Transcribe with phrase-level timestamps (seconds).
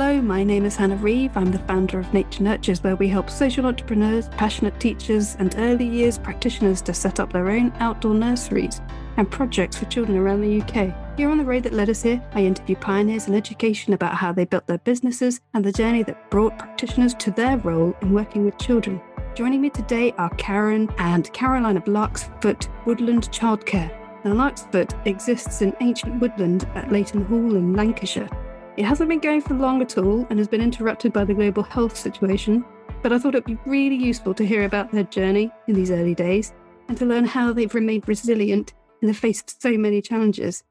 [0.00, 1.36] Hello, my name is Hannah Reeve.
[1.36, 5.86] I'm the founder of Nature Nurtures, where we help social entrepreneurs, passionate teachers, and early
[5.86, 8.80] years practitioners to set up their own outdoor nurseries
[9.18, 11.18] and projects for children around the UK.
[11.18, 14.32] Here on the road that led us here, I interview pioneers in education about how
[14.32, 18.46] they built their businesses and the journey that brought practitioners to their role in working
[18.46, 19.02] with children.
[19.34, 23.94] Joining me today are Karen and Caroline of Larksfoot Woodland Childcare.
[24.24, 28.30] Now, Larksfoot exists in ancient woodland at Leighton Hall in Lancashire.
[28.80, 31.62] It hasn't been going for long at all and has been interrupted by the global
[31.62, 32.64] health situation,
[33.02, 36.14] but I thought it'd be really useful to hear about their journey in these early
[36.14, 36.54] days
[36.88, 38.72] and to learn how they've remained resilient
[39.02, 40.64] in the face of so many challenges.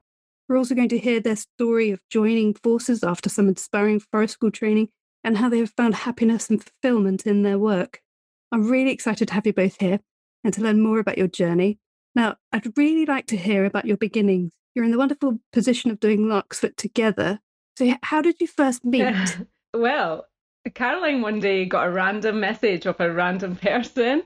[0.47, 4.49] We're also going to hear their story of joining forces after some inspiring forest school
[4.49, 4.89] training
[5.23, 8.01] and how they have found happiness and fulfillment in their work.
[8.51, 9.99] I'm really excited to have you both here
[10.43, 11.77] and to learn more about your journey
[12.15, 14.51] now, I'd really like to hear about your beginnings.
[14.73, 17.39] You're in the wonderful position of doing Larksfoot together.
[17.79, 19.37] So, how did you first meet?
[19.73, 20.25] well,
[20.75, 24.23] Caroline one day got a random message of a random person.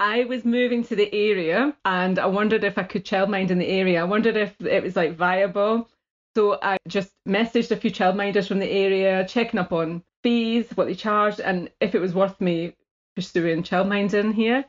[0.00, 3.68] I was moving to the area and I wondered if I could childmind in the
[3.68, 4.00] area.
[4.00, 5.86] I wondered if it was like viable.
[6.34, 10.86] So I just messaged a few childminders from the area, checking up on fees, what
[10.86, 12.74] they charged, and if it was worth me
[13.14, 14.64] pursuing childminding here.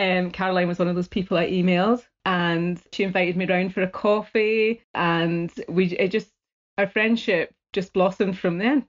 [0.00, 3.82] Um, Caroline was one of those people I emailed, and she invited me round for
[3.82, 6.32] a coffee, and we it just
[6.78, 8.86] our friendship just blossomed from then.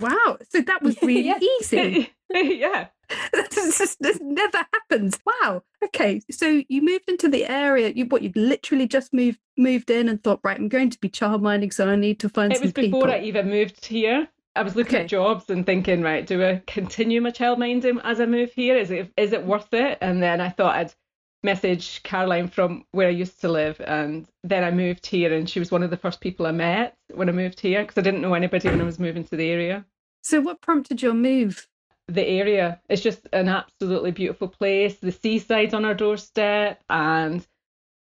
[0.00, 0.38] Wow!
[0.48, 2.12] So that was really easy.
[2.34, 2.88] yeah.
[3.32, 5.18] this, just, this never happens.
[5.26, 5.62] Wow.
[5.84, 6.22] Okay.
[6.30, 7.90] So you moved into the area.
[7.90, 8.22] You what?
[8.22, 11.72] You'd literally just moved moved in and thought, right, I'm going to be child childminding,
[11.72, 12.52] so I need to find.
[12.52, 13.12] It was before people.
[13.12, 14.28] I even moved here.
[14.56, 15.04] I was looking okay.
[15.04, 18.76] at jobs and thinking, right, do I continue my childminding as I move here?
[18.76, 19.98] Is it is it worth it?
[20.00, 20.94] And then I thought I'd
[21.44, 25.60] message Caroline from where I used to live, and then I moved here, and she
[25.60, 28.22] was one of the first people I met when I moved here because I didn't
[28.22, 29.84] know anybody when I was moving to the area.
[30.22, 31.68] So, what prompted your move?
[32.08, 32.80] The area.
[32.88, 34.96] It's just an absolutely beautiful place.
[34.96, 37.46] The seaside's on our doorstep, and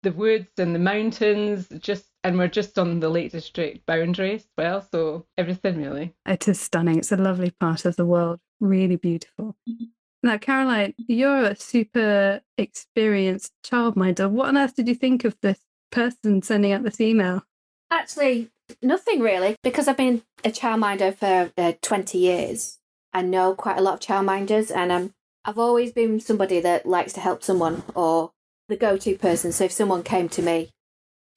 [0.01, 1.67] the woods and the mountains.
[1.79, 4.87] Just and we're just on the Lake District boundary as well.
[4.91, 6.15] So everything really.
[6.25, 6.97] It is stunning.
[6.97, 8.39] It's a lovely part of the world.
[8.59, 9.57] Really beautiful.
[9.69, 9.85] Mm-hmm.
[10.23, 14.29] Now, Caroline, you're a super experienced childminder.
[14.29, 15.59] What on earth did you think of this
[15.91, 17.43] person sending out this email?
[17.91, 18.49] Actually,
[18.81, 22.79] nothing really, because I've been a childminder for uh, 20 years.
[23.13, 25.13] I know quite a lot of childminders, and um,
[25.43, 28.31] I've always been somebody that likes to help someone or
[28.69, 29.51] the go to person.
[29.51, 30.69] So if someone came to me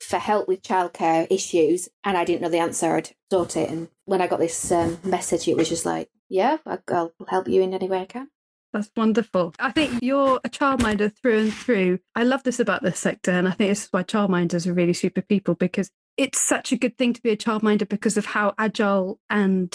[0.00, 3.68] for help with childcare issues and I didn't know the answer, I'd sort it.
[3.68, 7.62] And when I got this um, message, it was just like, yeah, I'll help you
[7.62, 8.28] in any way I can.
[8.76, 9.54] That's wonderful.
[9.58, 11.98] I think you're a childminder through and through.
[12.14, 14.92] I love this about this sector, and I think this is why childminders are really
[14.92, 18.52] super people because it's such a good thing to be a childminder because of how
[18.58, 19.74] agile and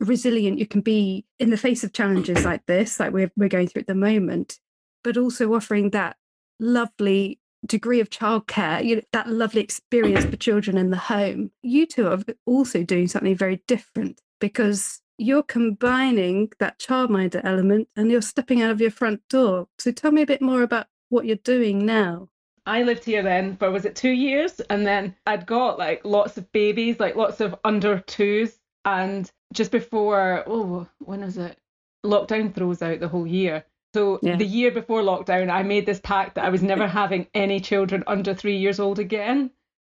[0.00, 3.68] resilient you can be in the face of challenges like this, like we're we're going
[3.68, 4.58] through at the moment,
[5.04, 6.16] but also offering that
[6.58, 11.52] lovely degree of childcare, you know, that lovely experience for children in the home.
[11.62, 18.10] You two are also doing something very different because you're combining that childminder element and
[18.10, 19.68] you're stepping out of your front door.
[19.78, 22.28] So tell me a bit more about what you're doing now.
[22.64, 26.38] I lived here then for was it two years, and then I'd got like lots
[26.38, 31.58] of babies, like lots of under twos, and just before oh when is it?
[32.04, 33.64] Lockdown throws out the whole year.
[33.92, 34.36] So yeah.
[34.36, 38.04] the year before lockdown, I made this pact that I was never having any children
[38.06, 39.50] under three years old again.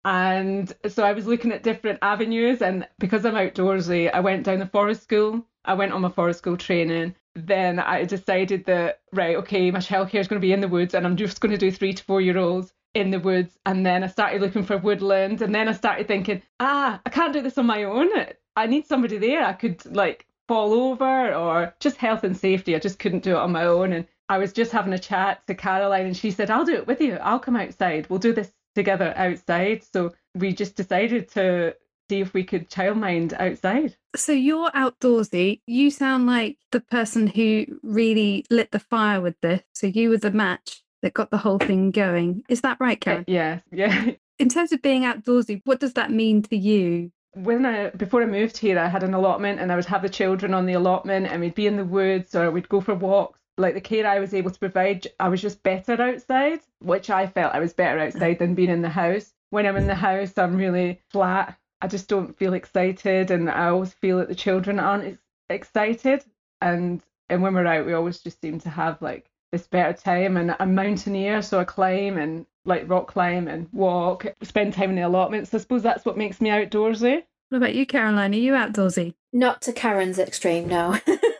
[0.04, 4.58] And so I was looking at different avenues, and because I'm outdoorsy, I went down
[4.58, 5.46] the forest school.
[5.64, 7.14] I went on my forest school training.
[7.34, 10.94] Then I decided that right, okay, my childcare is going to be in the woods,
[10.94, 13.56] and I'm just going to do three to four year olds in the woods.
[13.64, 17.32] And then I started looking for woodland, and then I started thinking, ah, I can't
[17.32, 18.08] do this on my own.
[18.56, 19.44] I need somebody there.
[19.44, 22.74] I could like fall over or just health and safety.
[22.74, 23.92] I just couldn't do it on my own.
[23.92, 26.86] And I was just having a chat to Caroline and she said, I'll do it
[26.86, 27.16] with you.
[27.16, 28.08] I'll come outside.
[28.10, 29.84] We'll do this together outside.
[29.92, 31.74] So we just decided to
[32.10, 33.96] see if we could childmind outside.
[34.16, 35.60] So you're outdoorsy.
[35.66, 39.62] You sound like the person who really lit the fire with this.
[39.74, 42.42] So you were the match that got the whole thing going.
[42.48, 43.24] Is that right, Karen?
[43.26, 44.12] Yeah, yeah.
[44.38, 47.12] In terms of being outdoorsy, what does that mean to you?
[47.34, 50.08] when I before I moved here, I had an allotment, and I would have the
[50.08, 53.38] children on the allotment, and we'd be in the woods, or we'd go for walks.
[53.58, 57.26] Like the care I was able to provide, I was just better outside, which I
[57.26, 59.32] felt I was better outside than being in the house.
[59.50, 61.58] When I'm in the house, I'm really flat.
[61.82, 65.18] I just don't feel excited, and I always feel that the children aren't
[65.50, 66.24] excited.
[66.60, 70.36] And and when we're out, we always just seem to have like this better time.
[70.36, 74.96] And I'm mountaineer, so I climb and like rock climb and walk, spend time in
[74.96, 75.52] the allotments.
[75.52, 77.24] I suppose that's what makes me outdoorsy.
[77.48, 78.32] What about you, Caroline?
[78.32, 79.14] Are you outdoorsy?
[79.32, 80.98] Not to Karen's extreme, no.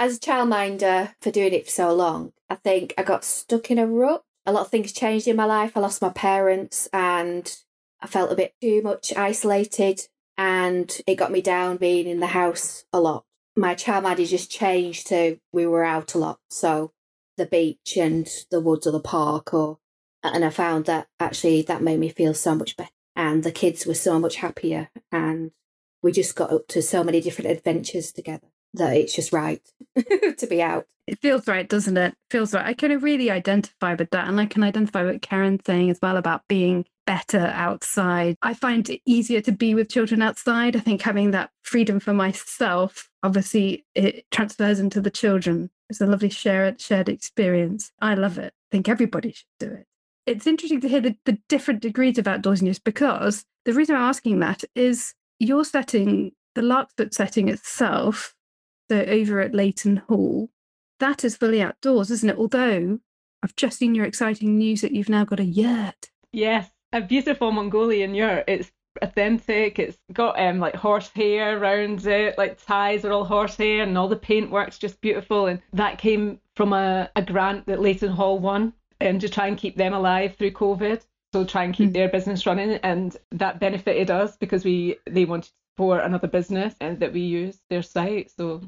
[0.00, 3.78] As a childminder for doing it for so long, I think I got stuck in
[3.78, 4.24] a rut.
[4.46, 5.76] A lot of things changed in my life.
[5.76, 7.54] I lost my parents and
[8.00, 10.00] I felt a bit too much isolated
[10.38, 13.26] and it got me down being in the house a lot.
[13.54, 16.38] My childminder just changed to we were out a lot.
[16.48, 16.92] So
[17.36, 19.80] the beach and the woods or the park or
[20.22, 23.84] and I found that actually that made me feel so much better and the kids
[23.84, 25.50] were so much happier and
[26.02, 29.60] we just got up to so many different adventures together that it's just right
[29.96, 30.86] to be out.
[31.06, 32.14] It feels right, doesn't it?
[32.30, 32.66] Feels right.
[32.66, 34.28] I can really identify with that.
[34.28, 38.36] And I can identify with Karen's saying as well about being better outside.
[38.42, 40.76] I find it easier to be with children outside.
[40.76, 45.70] I think having that freedom for myself, obviously, it transfers into the children.
[45.88, 47.90] It's a lovely shared shared experience.
[48.00, 48.52] I love it.
[48.54, 49.86] I think everybody should do it.
[50.26, 54.38] It's interesting to hear the, the different degrees of outdoorsiness because the reason I'm asking
[54.40, 58.36] that is your setting, the Larksfoot setting itself,
[58.90, 60.50] so over at Leighton Hall,
[60.98, 62.36] that is fully outdoors, isn't it?
[62.36, 62.98] Although
[63.40, 66.10] I've just seen your exciting news that you've now got a yurt.
[66.32, 68.44] Yes, a beautiful Mongolian yurt.
[68.48, 69.78] It's authentic.
[69.78, 74.16] It's got um like horsehair around it, like ties are all horsehair, and all the
[74.16, 75.46] paintwork's just beautiful.
[75.46, 79.46] And that came from a, a grant that Leighton Hall won, and um, to try
[79.46, 81.02] and keep them alive through COVID
[81.32, 81.92] so try and keep mm.
[81.92, 86.74] their business running and that benefited us because we they wanted to support another business
[86.80, 88.60] and that we use their site so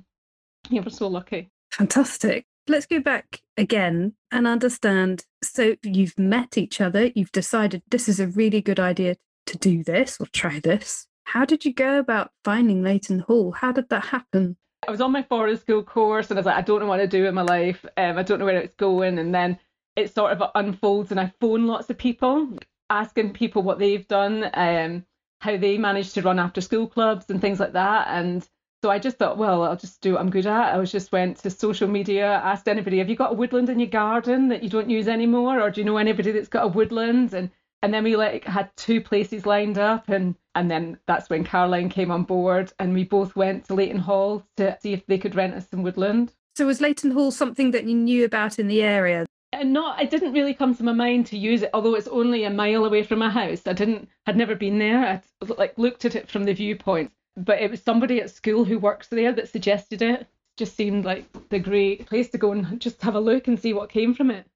[0.70, 6.80] yeah we're so lucky fantastic let's go back again and understand so you've met each
[6.80, 9.16] other you've decided this is a really good idea
[9.46, 13.52] to do this or try this how did you go about finding Leighton Hall?
[13.52, 14.56] How did that happen?
[14.86, 16.98] I was on my forest school course and I was like, I don't know what
[16.98, 17.84] to do in my life.
[17.96, 19.18] Um, I don't know where it's going.
[19.18, 19.58] And then
[19.96, 22.48] it sort of unfolds and I phone lots of people,
[22.90, 25.06] asking people what they've done, um,
[25.40, 28.08] how they managed to run after school clubs and things like that.
[28.08, 28.46] And
[28.82, 30.74] so I just thought, well, I'll just do what I'm good at.
[30.74, 33.78] I was just went to social media, asked anybody, have you got a woodland in
[33.78, 35.60] your garden that you don't use anymore?
[35.60, 37.32] Or do you know anybody that's got a woodland?
[37.32, 37.50] And
[37.84, 41.88] and then we like had two places lined up and and then that's when Caroline
[41.88, 45.36] came on board and we both went to Leighton Hall to see if they could
[45.36, 46.32] rent us some woodland.
[46.56, 49.26] So was Leighton Hall something that you knew about in the area?
[49.52, 52.44] and not it didn't really come to my mind to use it although it's only
[52.44, 55.20] a mile away from my house i didn't had never been there i
[55.58, 59.08] like looked at it from the viewpoint but it was somebody at school who works
[59.08, 60.26] there that suggested it.
[60.58, 63.72] Just seemed like the great place to go and just have a look and see
[63.72, 64.46] what came from it.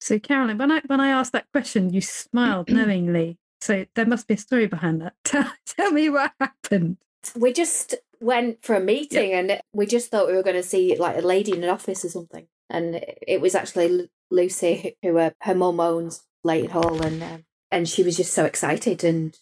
[0.00, 3.38] So caroline when i when i asked that question you smiled knowingly.
[3.60, 5.14] So there must be a story behind that.
[5.24, 6.98] Tell, tell me what happened.
[7.34, 9.40] We just went for a meeting yep.
[9.40, 12.04] and we just thought we were going to see like a lady in an office
[12.04, 12.46] or something.
[12.68, 17.88] And it was actually Lucy, who uh, her mum owns Leighton Hall, and um, and
[17.88, 19.36] she was just so excited and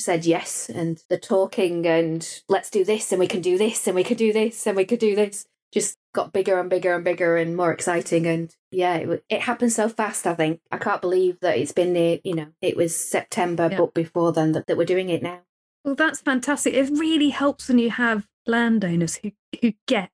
[0.00, 3.94] said yes, and the talking and let's do this, and we can do this, and
[3.94, 7.04] we can do this, and we could do this, just got bigger and bigger and
[7.04, 10.26] bigger and more exciting, and yeah, it, it happened so fast.
[10.26, 13.78] I think I can't believe that it's been near, you know, it was September, yeah.
[13.78, 15.40] but before then that, that we're doing it now.
[15.84, 16.74] Well, that's fantastic.
[16.74, 20.10] It really helps when you have landowners who who get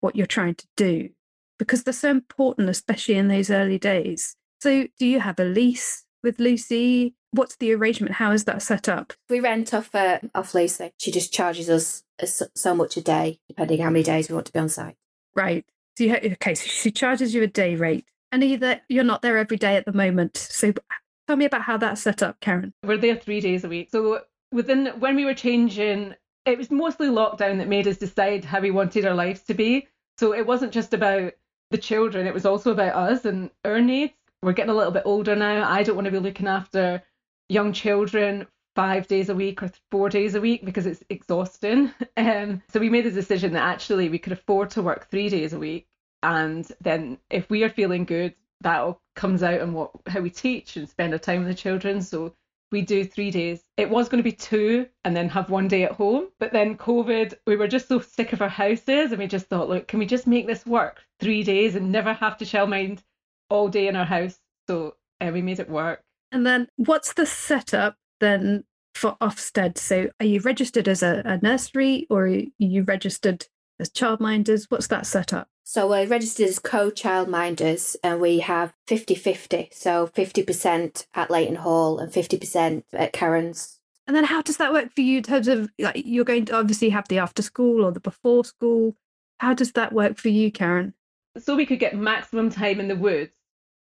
[0.00, 1.10] what you're trying to do
[1.58, 4.36] because they're so important, especially in those early days.
[4.60, 7.14] So, do you have a lease with Lucy?
[7.32, 8.14] What's the arrangement?
[8.14, 9.12] How is that set up?
[9.28, 10.92] We rent off uh, off Lucy.
[10.98, 12.02] She just charges us
[12.54, 14.96] so much a day, depending how many days we want to be on site.
[15.34, 15.64] Right.
[15.96, 16.54] So you ha- okay.
[16.54, 19.84] So she charges you a day rate, and either you're not there every day at
[19.84, 20.36] the moment.
[20.36, 20.72] So
[21.26, 22.72] tell me about how that's set up, Karen.
[22.82, 23.90] We're there three days a week.
[23.90, 24.20] So
[24.52, 26.14] within when we were changing,
[26.46, 29.86] it was mostly lockdown that made us decide how we wanted our lives to be.
[30.18, 31.32] So it wasn't just about
[31.70, 34.14] the children, it was also about us and our needs.
[34.42, 35.68] We're getting a little bit older now.
[35.68, 37.02] I don't want to be looking after
[37.48, 41.92] young children five days a week or four days a week because it's exhausting.
[42.16, 45.52] Um, so we made the decision that actually we could afford to work three days
[45.52, 45.86] a week.
[46.24, 50.30] And then if we are feeling good, that all comes out in what how we
[50.30, 52.02] teach and spend our time with the children.
[52.02, 52.34] So
[52.72, 53.62] we do three days.
[53.76, 56.28] It was going to be two and then have one day at home.
[56.40, 59.68] But then COVID, we were just so sick of our houses and we just thought,
[59.68, 63.02] look, can we just make this work three days and never have to childmind
[63.50, 64.38] all day in our house?
[64.66, 66.02] So uh, we made it work.
[66.32, 68.64] And then what's the setup then
[68.94, 69.78] for Ofsted?
[69.78, 73.46] So are you registered as a, a nursery or are you registered
[73.80, 74.66] as childminders?
[74.68, 75.48] What's that setup?
[75.64, 79.72] So we're registered as co-childminders and we have 50-50.
[79.72, 83.78] So 50% at Leighton Hall and 50% at Karen's.
[84.06, 86.56] And then how does that work for you in terms of like you're going to
[86.56, 88.96] obviously have the after school or the before school?
[89.40, 90.94] How does that work for you, Karen?
[91.38, 93.32] So we could get maximum time in the woods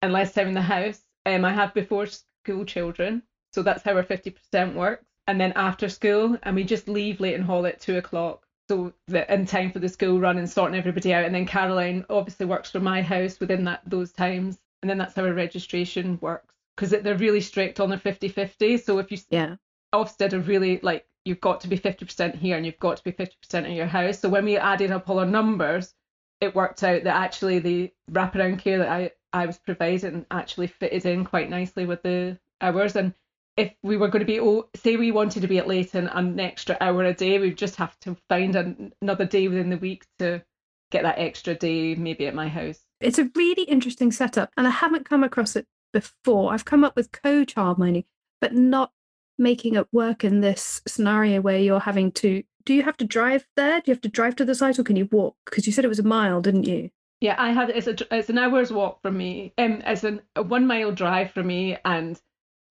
[0.02, 1.02] and less time in the house.
[1.26, 5.06] Um, I have before school children, so that's how our 50% works.
[5.28, 9.32] And then after school, and we just leave Leighton Hall at two o'clock so the,
[9.34, 11.26] in time for the school run and sorting everybody out.
[11.26, 15.14] And then Caroline obviously works from my house within that those times, and then that's
[15.14, 18.82] how our registration works because they're really strict on their 50-50.
[18.82, 19.56] So if you Yeah.
[19.94, 23.12] Ofsted are really like you've got to be 50% here and you've got to be
[23.12, 24.20] 50% in your house.
[24.20, 25.94] So when we added up all our numbers,
[26.40, 31.06] it worked out that actually the wraparound care that I, I was providing actually fitted
[31.06, 32.96] in quite nicely with the hours.
[32.96, 33.14] And
[33.58, 36.40] if we were going to be, oh, say we wanted to be at Leighton an
[36.40, 40.06] extra hour a day, we'd just have to find an, another day within the week
[40.20, 40.44] to
[40.92, 42.80] get that extra day maybe at my house.
[43.00, 46.54] It's a really interesting setup, and I haven't come across it before.
[46.54, 48.06] I've come up with co childminding,
[48.40, 48.92] but not
[49.38, 52.44] making it work in this scenario where you're having to.
[52.64, 53.78] Do you have to drive there?
[53.78, 55.36] Do you have to drive to the site, or can you walk?
[55.46, 56.92] Because you said it was a mile, didn't you?
[57.22, 59.54] Yeah, I had it's a it's an hour's walk from me.
[59.58, 62.20] Um, it's an, a one mile drive from me, and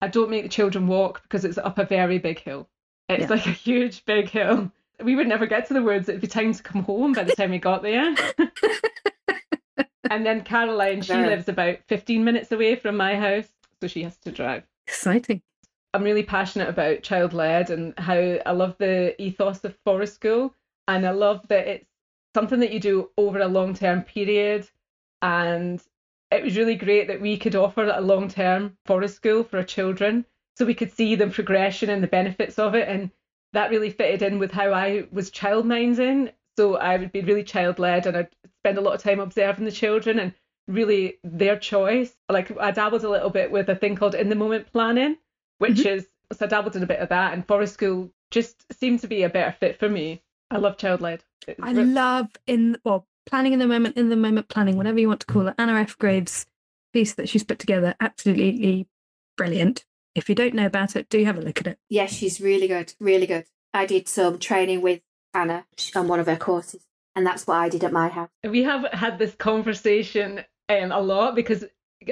[0.01, 2.67] I don't make the children walk because it's up a very big hill.
[3.07, 3.29] It's Yeah.
[3.29, 4.71] like a huge big hill.
[5.01, 6.09] We would never get to the woods.
[6.09, 8.13] It'd be time to come home by the time we got there.
[10.09, 13.47] and then Caroline, she lives about 15 minutes away from my house,
[13.79, 14.63] so she has to drive.
[14.87, 15.41] Exciting.
[15.93, 18.15] I'm really passionate about child led and how
[18.45, 20.53] I love the ethos of Forest School.
[20.87, 21.87] And I love that it's
[22.33, 24.69] something that you do over a long term period.
[25.21, 25.81] And
[26.31, 29.63] it was really great that we could offer a long term Forest School for our
[29.63, 30.25] children
[30.57, 32.87] so we could see the progression and the benefits of it.
[32.87, 33.11] And
[33.53, 36.31] that really fitted in with how I was child minding.
[36.57, 39.65] So I would be really child led and I'd spend a lot of time observing
[39.65, 40.33] the children and
[40.67, 42.13] really their choice.
[42.29, 45.17] Like I dabbled a little bit with a thing called in the moment planning
[45.61, 45.99] which mm-hmm.
[45.99, 49.07] is so I dabbled in a bit of that, and forest school just seemed to
[49.07, 50.23] be a better fit for me.
[50.51, 51.23] I love child led.
[51.61, 55.21] I love in well planning in the moment, in the moment planning, whatever you want
[55.21, 55.55] to call it.
[55.57, 56.45] Anna Ephgrave's
[56.93, 58.87] piece that she's put together, absolutely
[59.37, 59.85] brilliant.
[60.13, 61.79] If you don't know about it, do have a look at it.
[61.89, 63.45] Yeah, she's really good, really good.
[63.73, 65.01] I did some training with
[65.33, 65.65] Anna
[65.95, 68.29] on one of her courses, and that's what I did at my house.
[68.43, 71.63] we have had this conversation um, a lot because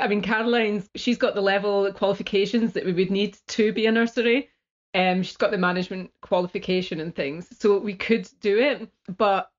[0.01, 3.91] I mean Caroline's she's got the level qualifications that we would need to be a
[3.91, 4.49] nursery.
[4.93, 8.89] Um, she's got the management qualification and things, so we could do it.
[9.17, 9.51] But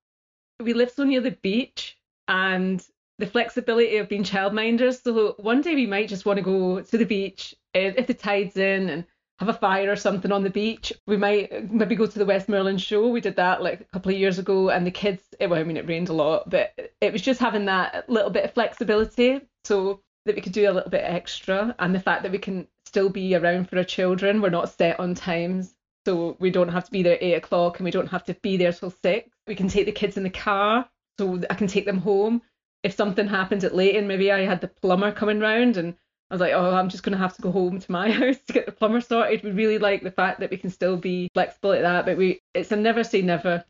[0.59, 1.97] we live so near the beach
[2.29, 2.85] and
[3.19, 5.03] the flexibility of being childminders.
[5.03, 8.57] So one day we might just want to go to the beach if the tide's
[8.57, 9.05] in and
[9.39, 10.93] have a fire or something on the beach.
[11.07, 13.09] We might maybe go to the Westmorland show.
[13.09, 15.23] We did that like a couple of years ago, and the kids.
[15.39, 18.31] It, well, I mean, it rained a lot, but it was just having that little
[18.31, 22.23] bit of flexibility, so that we could do a little bit extra, and the fact
[22.23, 24.41] that we can still be around for our children.
[24.41, 25.75] We're not set on times,
[26.07, 28.35] so we don't have to be there at eight o'clock, and we don't have to
[28.35, 29.31] be there till six.
[29.47, 32.43] We can take the kids in the car, so I can take them home.
[32.83, 35.95] If something happened at Leighton, maybe I had the plumber coming round and
[36.31, 38.39] I was like, oh, I'm just going to have to go home to my house
[38.47, 39.43] to get the plumber sorted.
[39.43, 42.41] We really like the fact that we can still be flexible like that, but we
[42.55, 43.65] it's a never say never.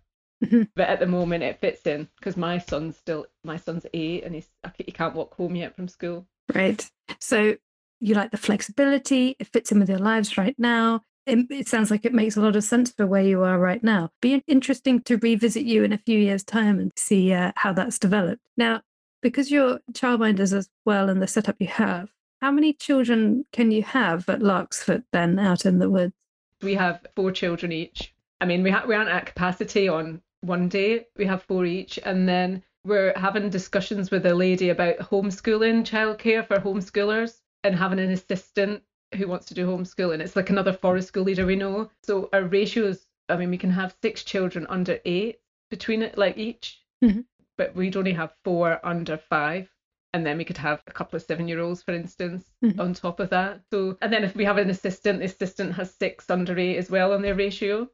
[0.45, 0.69] Mhm.
[0.75, 4.35] but at the moment, it fits in because my son's still my son's eight and
[4.35, 6.27] he's he can't walk home yet from school.
[6.55, 6.89] Right.
[7.19, 7.57] So
[8.01, 11.03] you like the flexibility, it fits in with your lives right now.
[11.27, 13.83] It, it sounds like it makes a lot of sense for where you are right
[13.85, 14.11] now.
[14.23, 17.99] Be interesting to revisit you in a few years' time and see uh, how that's
[17.99, 18.41] developed.
[18.57, 18.81] Now,
[19.21, 22.09] because you're childminders as well and the setup you have,
[22.41, 26.15] how many children can you have at Larksfoot then out in the woods?
[26.63, 28.15] We have four children each.
[28.41, 31.07] I mean, we ha- we aren't at capacity on one day.
[31.17, 36.47] We have four each, and then we're having discussions with a lady about homeschooling childcare
[36.47, 38.83] for homeschoolers and having an assistant
[39.17, 40.21] who wants to do homeschooling.
[40.21, 41.91] It's like another forest school leader we know.
[42.05, 46.39] So our ratios, I mean, we can have six children under eight between it, like
[46.39, 47.25] each, Mhm.
[47.59, 49.71] but we'd only have four under five.
[50.13, 52.81] And then we could have a couple of seven year olds, for instance, Mhm.
[52.81, 53.61] on top of that.
[53.71, 56.91] So, and then if we have an assistant, the assistant has six under eight as
[56.91, 57.89] well on their ratio.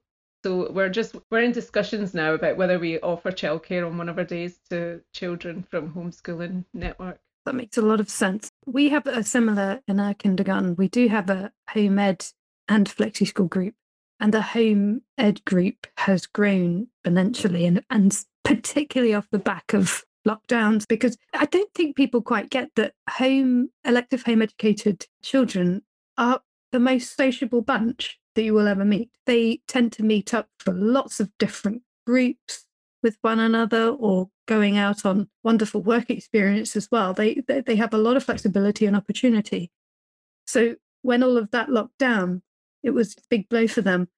[0.46, 4.16] So we're just we're in discussions now about whether we offer childcare on one of
[4.16, 7.18] our days to children from homeschooling network.
[7.46, 8.52] That makes a lot of sense.
[8.64, 10.76] We have a similar in our kindergarten.
[10.76, 12.24] We do have a home ed
[12.68, 13.74] and flexi school group,
[14.20, 20.04] and the home ed group has grown exponentially, and and particularly off the back of
[20.24, 20.86] lockdowns.
[20.86, 25.82] Because I don't think people quite get that home elective home educated children
[26.16, 29.10] are the most sociable bunch that you will ever meet.
[29.26, 32.64] They tend to meet up for lots of different groups
[33.02, 37.12] with one another or going out on wonderful work experience as well.
[37.12, 39.72] They, they they have a lot of flexibility and opportunity.
[40.46, 42.42] So when all of that locked down,
[42.82, 44.08] it was a big blow for them.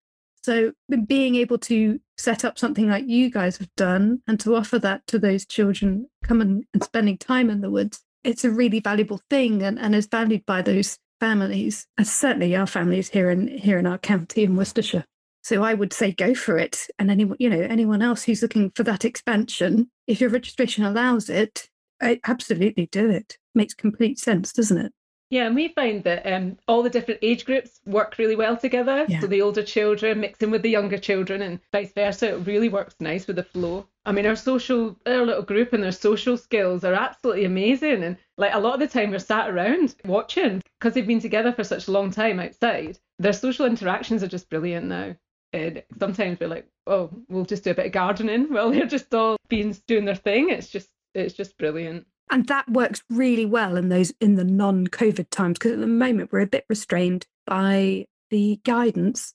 [0.42, 0.72] So
[1.06, 5.06] being able to set up something like you guys have done and to offer that
[5.08, 9.62] to those children coming and spending time in the woods, it's a really valuable thing
[9.62, 13.86] and, and is valued by those families and certainly our families here in here in
[13.86, 15.04] our county in Worcestershire.
[15.42, 16.88] So I would say go for it.
[16.98, 21.30] And anyone, you know, anyone else who's looking for that expansion, if your registration allows
[21.30, 21.68] it,
[22.02, 23.38] I absolutely do it.
[23.54, 24.92] Makes complete sense, doesn't it?
[25.30, 29.04] Yeah, and we find that um, all the different age groups work really well together.
[29.08, 29.20] Yeah.
[29.20, 32.34] So the older children mixing with the younger children and vice versa.
[32.34, 33.86] It really works nice with the flow.
[34.08, 38.02] I mean, our social, our little group and their social skills are absolutely amazing.
[38.02, 41.52] And like a lot of the time we're sat around watching because they've been together
[41.52, 42.98] for such a long time outside.
[43.18, 45.14] Their social interactions are just brilliant now.
[45.52, 49.12] And sometimes we're like, oh, we'll just do a bit of gardening while they're just
[49.12, 50.48] all being doing their thing.
[50.48, 55.30] It's just, it's just brilliant and that works really well in those in the non-covid
[55.30, 59.32] times because at the moment we're a bit restrained by the guidance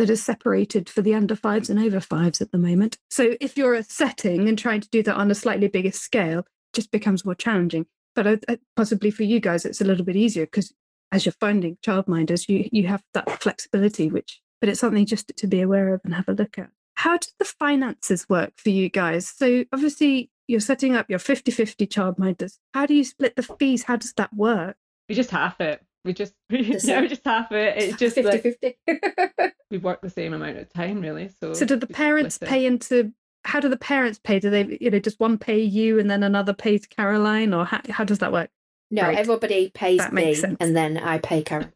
[0.00, 3.56] that is separated for the under fives and over fives at the moment so if
[3.56, 6.90] you're a setting and trying to do that on a slightly bigger scale it just
[6.90, 10.46] becomes more challenging but uh, uh, possibly for you guys it's a little bit easier
[10.46, 10.72] because
[11.12, 15.46] as you're finding childminders you you have that flexibility which but it's something just to
[15.46, 18.88] be aware of and have a look at how do the finances work for you
[18.88, 22.58] guys so obviously you're setting up your 50 50 childminders.
[22.74, 23.84] How do you split the fees?
[23.84, 24.76] How does that work?
[25.08, 25.80] We just half it.
[26.04, 27.78] We just, we, yeah, we just half it.
[27.78, 28.78] It's just 50 like, 50.
[29.70, 31.30] we work the same amount of time, really.
[31.40, 33.12] So, So do the parents pay into?
[33.44, 34.38] How do the parents pay?
[34.38, 37.80] Do they, you know, does one pay you and then another pays Caroline, or how,
[37.88, 38.50] how does that work?
[38.90, 39.16] no, Right.
[39.18, 40.56] everybody pays That me makes sense.
[40.60, 41.72] and then I pay Caroline.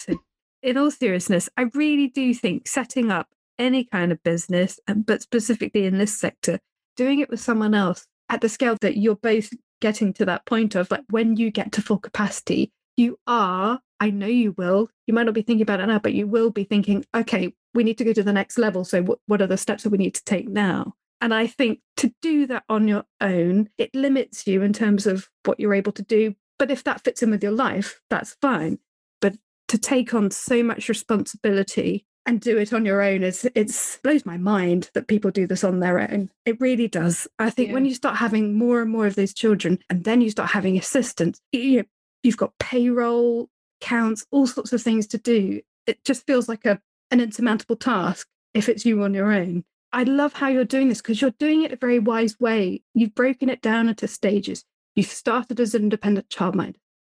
[0.63, 5.85] In all seriousness, I really do think setting up any kind of business, but specifically
[5.87, 6.59] in this sector,
[6.97, 10.75] doing it with someone else at the scale that you're both getting to that point
[10.75, 15.15] of, like when you get to full capacity, you are, I know you will, you
[15.15, 17.99] might not be thinking about it now, but you will be thinking, okay, we need
[17.99, 18.85] to go to the next level.
[18.85, 20.95] So, what, what are the steps that we need to take now?
[21.21, 25.29] And I think to do that on your own, it limits you in terms of
[25.45, 26.35] what you're able to do.
[26.59, 28.79] But if that fits in with your life, that's fine.
[29.21, 29.37] But
[29.69, 34.25] to take on so much responsibility and do it on your own is it's blows
[34.25, 36.31] my mind that people do this on their own.
[36.47, 37.29] It really does.
[37.39, 40.31] I think when you start having more and more of those children, and then you
[40.31, 41.85] start having assistants, you know,
[42.25, 43.49] you've got payroll,
[43.81, 45.61] counts all sorts of things to do.
[45.87, 49.65] It just feels like a an insurmountable task if it's you on your own.
[49.93, 52.83] I love how you're doing this because you're doing it a very wise way.
[52.95, 54.65] You've broken it down into stages.
[54.97, 56.77] You've started as an independent childminder.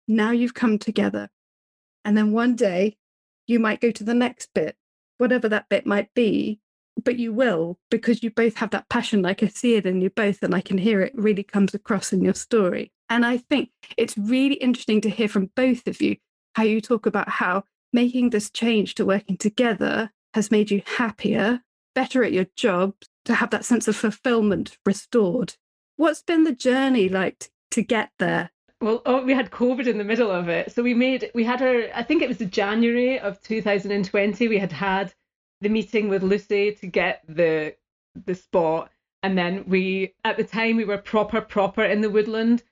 [0.09, 1.31] Now you've come together.
[2.05, 2.97] And then one day
[3.47, 4.77] you might go to the next bit,
[5.19, 6.61] whatever that bit might be,
[7.03, 9.23] but you will because you both have that passion.
[9.23, 12.13] Like I see it in you both, and I can hear it really comes across
[12.13, 12.93] in your story.
[13.09, 16.17] And I think it's really interesting to hear from both of you
[16.55, 21.61] how you talk about how making this change to working together has made you happier,
[21.95, 25.55] better at your job, to have that sense of fulfillment restored.
[25.97, 28.51] What's been the journey like to get there?
[28.81, 30.73] Well, oh, we had COVID in the middle of it.
[30.73, 34.73] So we made, we had our, I think it was January of 2020, we had
[34.73, 35.15] had
[35.63, 37.75] the meeting with Lucy to get the
[38.25, 38.91] the spot.
[39.23, 42.63] And then we, at the time, we were proper, proper in the woodland.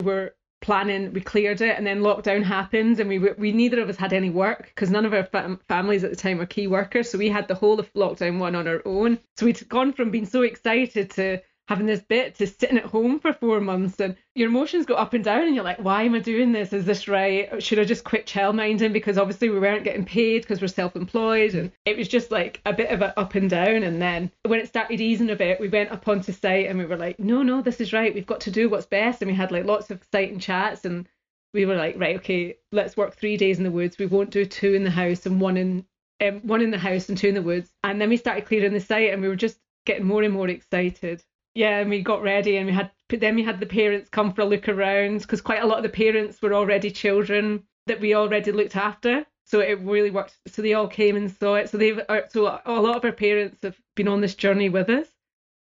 [0.00, 3.88] We were planning, we cleared it, and then lockdown happened, and we we neither of
[3.88, 6.66] us had any work because none of our fam- families at the time were key
[6.66, 7.10] workers.
[7.10, 9.18] So we had the whole of lockdown one on our own.
[9.36, 13.18] So we'd gone from being so excited to having this bit to sitting at home
[13.18, 16.14] for four months and your emotions go up and down and you're like why am
[16.14, 16.72] i doing this?
[16.72, 17.62] Is this right?
[17.62, 18.92] Should i just quit childminding?
[18.92, 22.72] Because obviously we weren't getting paid because we're self-employed and it was just like a
[22.72, 23.82] bit of a up and down.
[23.82, 26.84] And then when it started easing a bit we went up onto site and we
[26.84, 28.14] were like no no this is right.
[28.14, 29.22] We've got to do what's best.
[29.22, 31.08] And we had like lots of exciting chats and
[31.54, 33.98] we were like right okay let's work three days in the woods.
[33.98, 35.86] We won't do two in the house and one in
[36.20, 37.70] um, one in the house and two in the woods.
[37.82, 40.48] And then we started clearing the site and we were just getting more and more
[40.48, 41.22] excited
[41.54, 44.42] yeah, and we got ready, and we had then we had the parents come for
[44.42, 48.14] a look around because quite a lot of the parents were already children that we
[48.14, 49.24] already looked after.
[49.46, 50.36] So it really worked.
[50.48, 51.68] So they all came and saw it.
[51.68, 54.88] So they've uh, so a lot of our parents have been on this journey with
[54.88, 55.06] us.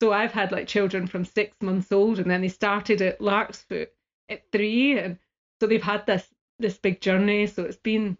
[0.03, 3.89] So I've had like children from six months old, and then they started at Larksfoot
[4.29, 5.19] at three, and
[5.61, 7.47] so they've had this this big journey.
[7.47, 8.19] So it's been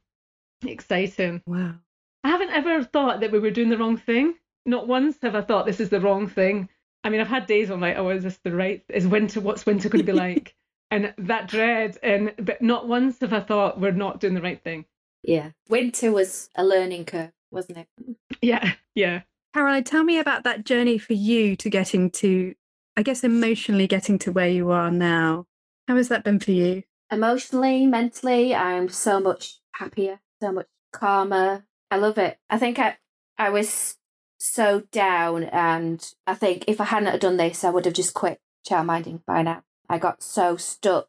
[0.65, 1.43] exciting.
[1.47, 1.75] Wow.
[2.23, 4.35] I haven't ever thought that we were doing the wrong thing.
[4.67, 6.69] Not once have I thought this is the wrong thing.
[7.03, 8.83] I mean, I've had days where I'm like, oh, is this the right?
[8.89, 9.41] Is winter?
[9.41, 10.55] What's winter going to be like?
[10.91, 14.63] and that dread, and but not once have I thought we're not doing the right
[14.63, 14.85] thing.
[15.23, 15.51] Yeah.
[15.69, 17.89] Winter was a learning curve, wasn't it?
[18.43, 19.21] Yeah, yeah.
[19.53, 22.55] Caroline, tell me about that journey for you to getting to,
[22.97, 25.47] I guess, emotionally getting to where you are now.
[25.87, 26.85] How has that been for you?
[27.13, 31.67] Emotionally, mentally, I'm so much happier, so much calmer.
[31.91, 32.39] I love it.
[32.49, 32.97] I think I
[33.37, 33.97] I was
[34.43, 38.15] so down and I think if I hadn't have done this I would have just
[38.15, 39.63] quit childminding by now.
[39.89, 41.09] I got so stuck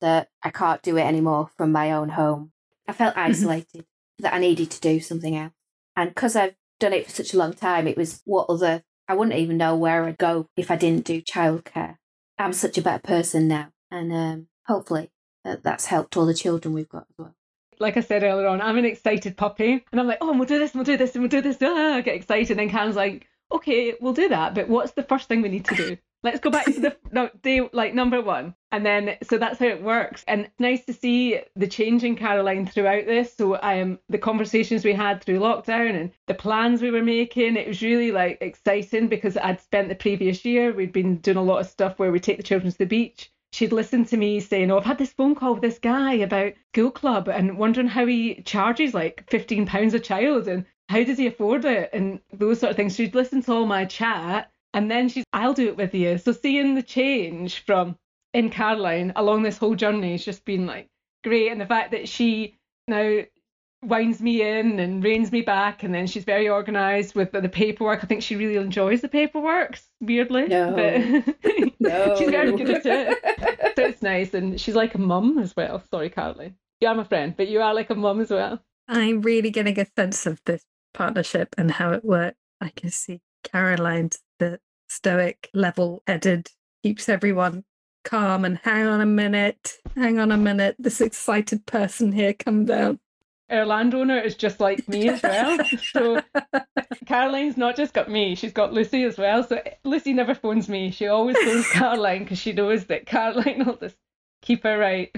[0.00, 2.52] that I can't do it anymore from my own home.
[2.86, 3.86] I felt isolated
[4.18, 5.52] that I needed to do something else.
[5.96, 9.14] And because I've done it for such a long time, it was what other, I
[9.14, 11.96] wouldn't even know where I'd go if I didn't do childcare.
[12.38, 13.68] I'm such a better person now.
[13.90, 15.10] And um, hopefully
[15.44, 17.34] that's helped all the children we've got as well.
[17.80, 19.84] Like I said earlier on, I'm an excited puppy.
[19.92, 21.58] And I'm like, oh, we'll do this, and we'll do this, and we'll do this.
[21.62, 22.50] Ah, I get excited.
[22.50, 24.54] And then Karen's like, okay, we'll do that.
[24.54, 25.96] But what's the first thing we need to do?
[26.24, 29.66] Let's go back to the no, day like number one, and then so that's how
[29.66, 30.24] it works.
[30.26, 33.36] And it's nice to see the change in Caroline throughout this.
[33.36, 37.68] So um, the conversations we had through lockdown and the plans we were making, it
[37.68, 41.60] was really like exciting because I'd spent the previous year we'd been doing a lot
[41.60, 43.30] of stuff where we take the children to the beach.
[43.52, 46.52] She'd listen to me saying, "Oh, I've had this phone call with this guy about
[46.72, 51.18] school club and wondering how he charges like fifteen pounds a child and how does
[51.18, 54.90] he afford it and those sort of things." She'd listen to all my chat and
[54.90, 56.18] then she's, I'll do it with you.
[56.18, 57.96] So seeing the change from
[58.34, 60.88] in Caroline along this whole journey has just been like
[61.24, 61.50] great.
[61.50, 62.54] And the fact that she
[62.86, 63.22] now
[63.82, 68.02] winds me in and reins me back, and then she's very organised with the paperwork.
[68.02, 70.48] I think she really enjoys the paperwork, weirdly.
[70.48, 70.72] No.
[70.74, 72.14] But No.
[72.18, 73.76] she's very good at it.
[73.76, 74.34] so it's nice.
[74.34, 75.82] And she's like a mum as well.
[75.90, 76.54] Sorry, Caroline.
[76.80, 78.60] You are my friend, but you are like a mum as well.
[78.88, 80.64] I'm really getting a sense of this
[80.94, 82.38] partnership and how it works.
[82.60, 86.50] I can see Caroline's the stoic, level headed,
[86.82, 87.64] keeps everyone
[88.04, 90.76] calm and hang on a minute, hang on a minute.
[90.78, 93.00] This excited person here, come down.
[93.50, 95.58] Our landowner is just like me as well.
[95.92, 96.20] So
[97.06, 99.42] Caroline's not just got me, she's got Lucy as well.
[99.42, 100.90] So Lucy never phones me.
[100.90, 103.96] She always phones Caroline because she knows that Caroline will just
[104.42, 105.14] keep her right.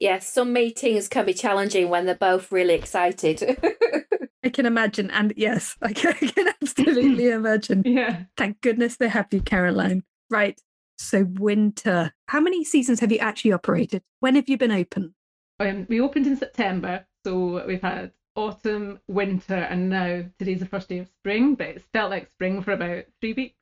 [0.00, 3.40] Yes, some meetings can be challenging when they're both really excited.
[4.44, 5.10] I can imagine.
[5.12, 7.82] And yes, I can, I can absolutely imagine.
[7.84, 8.24] Yeah.
[8.36, 10.02] Thank goodness they have you, Caroline.
[10.28, 10.60] Right.
[10.98, 12.12] So, winter.
[12.26, 14.02] How many seasons have you actually operated?
[14.18, 15.14] When have you been open?
[15.60, 20.88] Um, we opened in September, so we've had autumn, winter, and now today's the first
[20.88, 23.56] day of spring, but it's felt like spring for about three weeks,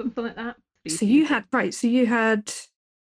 [0.00, 0.56] something like that.
[0.86, 1.74] Three So, you had, right.
[1.74, 2.52] So, you had,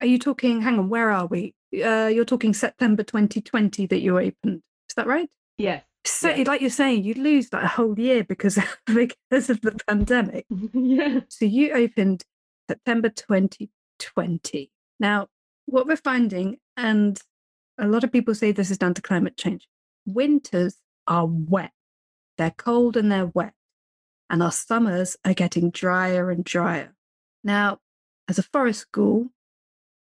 [0.01, 1.55] are you talking, hang on, where are we?
[1.75, 4.63] Uh, you're talking September 2020 that you opened.
[4.89, 5.29] Is that right?
[5.59, 5.85] Yes.
[6.05, 6.45] So, Yeah.
[6.47, 10.47] like you're saying, you'd lose like a whole year because because of the pandemic.
[10.75, 11.21] yeah.
[11.29, 12.25] So you opened
[12.69, 14.71] September 2020.
[15.01, 15.29] Now,
[15.67, 17.21] what we're finding, and
[17.79, 19.69] a lot of people say this is down to climate change,
[20.07, 21.73] winters are wet.
[22.39, 23.55] They're cold and they're wet.
[24.31, 26.95] And our summers are getting drier and drier.
[27.45, 27.81] Now,
[28.29, 29.31] as a forest school,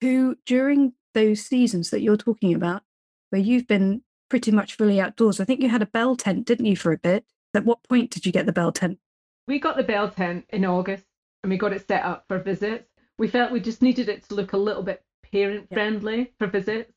[0.02, 2.84] who during those seasons that you're talking about,
[3.30, 6.65] where you've been pretty much fully outdoors, I think you had a bell tent, didn't
[6.65, 7.25] you, for a bit?
[7.54, 8.99] At what point did you get the bell tent?
[9.47, 11.06] We got the bell tent in August
[11.43, 12.88] and we got it set up for visits.
[13.17, 16.91] We felt we just needed it to look a little bit parent friendly for visits.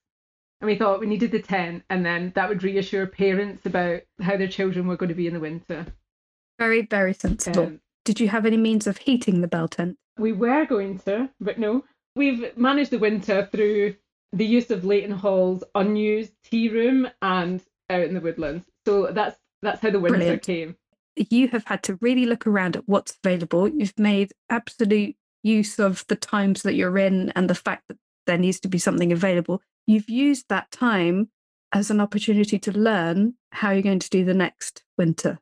[0.62, 4.37] And we thought we needed the tent and then that would reassure parents about how
[4.37, 5.85] their children were going to be in the winter.
[6.59, 7.64] Very, very sensible.
[7.64, 9.98] Um, Did you have any means of heating the bell tent?
[10.18, 11.85] we were going to, but no.
[12.14, 13.96] We've managed the winter through
[14.33, 18.66] the use of Leighton Hall's unused tea room and out in the woodlands.
[18.87, 20.42] So that's that's how the winter Brilliant.
[20.42, 20.77] came.
[21.16, 23.68] You have had to really look around at what's available.
[23.68, 28.38] You've made absolute use of the times that you're in and the fact that there
[28.38, 29.62] needs to be something available.
[29.87, 31.31] You've used that time
[31.73, 35.38] as an opportunity to learn how you're going to do the next winter.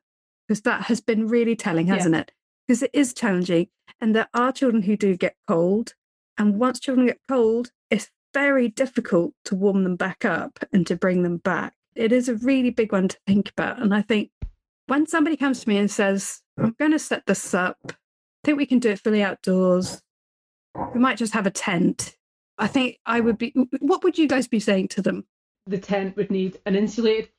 [0.47, 2.31] Because that has been really telling, hasn't it?
[2.67, 3.67] Because it is challenging.
[3.99, 5.93] And there are children who do get cold.
[6.37, 10.95] And once children get cold, it's very difficult to warm them back up and to
[10.95, 11.73] bring them back.
[11.95, 13.81] It is a really big one to think about.
[13.81, 14.31] And I think
[14.87, 17.93] when somebody comes to me and says, I'm going to set this up, I
[18.43, 20.01] think we can do it fully outdoors.
[20.93, 22.15] We might just have a tent.
[22.57, 25.25] I think I would be, what would you guys be saying to them?
[25.67, 27.29] the tent would need an insulated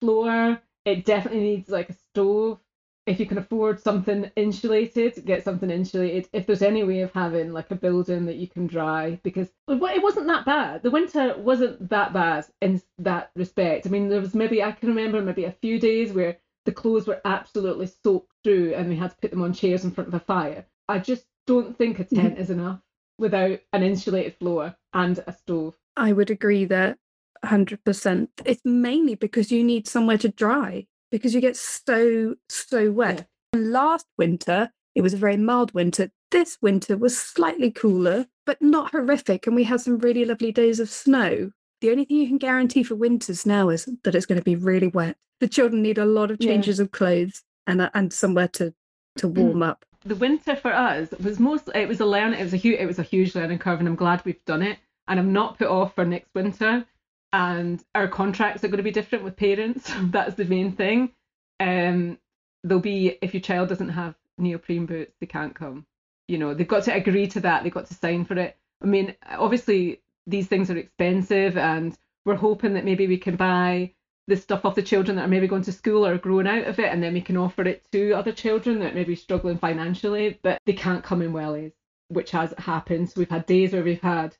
[0.00, 0.60] floor.
[0.84, 2.58] It definitely needs like a stove.
[3.06, 6.28] If you can afford something insulated, get something insulated.
[6.32, 10.02] If there's any way of having like a building that you can dry, because it
[10.02, 10.82] wasn't that bad.
[10.82, 13.86] The winter wasn't that bad in that respect.
[13.86, 17.06] I mean, there was maybe I can remember maybe a few days where the clothes
[17.06, 20.14] were absolutely soaked through and we had to put them on chairs in front of
[20.14, 20.66] a fire.
[20.88, 22.16] I just don't think a mm-hmm.
[22.16, 22.80] tent is enough
[23.20, 25.74] without an insulated floor and a stove.
[25.96, 26.96] I would agree there
[27.44, 28.28] 100%.
[28.44, 33.26] It's mainly because you need somewhere to dry because you get so, so wet.
[33.52, 36.10] And Last winter, it was a very mild winter.
[36.30, 39.46] This winter was slightly cooler, but not horrific.
[39.46, 41.50] And we had some really lovely days of snow.
[41.80, 44.54] The only thing you can guarantee for winters now is that it's going to be
[44.56, 45.16] really wet.
[45.40, 46.50] The children need a lot of Yeah.
[46.52, 48.74] changes of clothes and, uh, and somewhere to,
[49.16, 49.84] to warm up.
[50.04, 52.86] The winter for us was most it was a learn it was a huge it
[52.86, 55.68] was a huge learning curve and I'm glad we've done it and I'm not put
[55.68, 56.84] off for next winter
[57.32, 61.12] and our contracts are going to be different with parents that's the main thing
[61.60, 62.18] um
[62.64, 65.86] there'll be if your child doesn't have neoprene boots, they can't come.
[66.28, 67.62] You know, they've got to agree to that.
[67.62, 68.56] They've got to sign for it.
[68.82, 73.94] I mean, obviously these things are expensive, and we're hoping that maybe we can buy
[74.30, 76.78] the stuff of the children that are maybe going to school or growing out of
[76.78, 80.38] it, and then we can offer it to other children that may be struggling financially,
[80.40, 81.70] but they can't come in wellies, eh,
[82.08, 83.10] which has happened.
[83.10, 84.36] So we've had days where we've had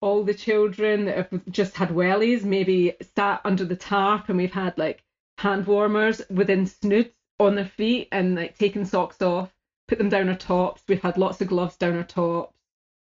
[0.00, 4.50] all the children that have just had wellies maybe sat under the tarp, and we've
[4.50, 5.04] had like
[5.36, 9.54] hand warmers within snoods on their feet and like taking socks off,
[9.88, 10.82] put them down our tops.
[10.88, 12.56] We've had lots of gloves down our tops,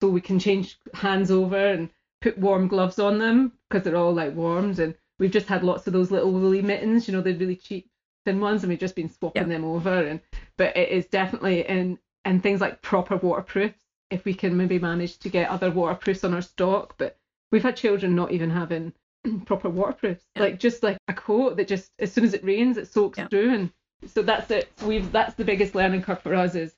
[0.02, 1.88] so we can change hands over and
[2.20, 5.86] put warm gloves on them because they're all like warmed and we've just had lots
[5.86, 7.88] of those little woolly mittens, you know, they're really cheap
[8.24, 10.04] thin ones, and we've just been swapping them over.
[10.04, 10.20] And
[10.58, 13.78] but it is definitely in and things like proper waterproofs.
[14.10, 17.16] If we can maybe manage to get other waterproofs on our stock, but
[17.52, 18.92] we've had children not even having
[19.46, 20.42] proper waterproofs, yeah.
[20.42, 23.28] like just like a coat that just as soon as it rains it soaks yeah.
[23.28, 23.72] through, and
[24.08, 24.72] so that's it.
[24.84, 26.74] We've that's the biggest learning curve for us is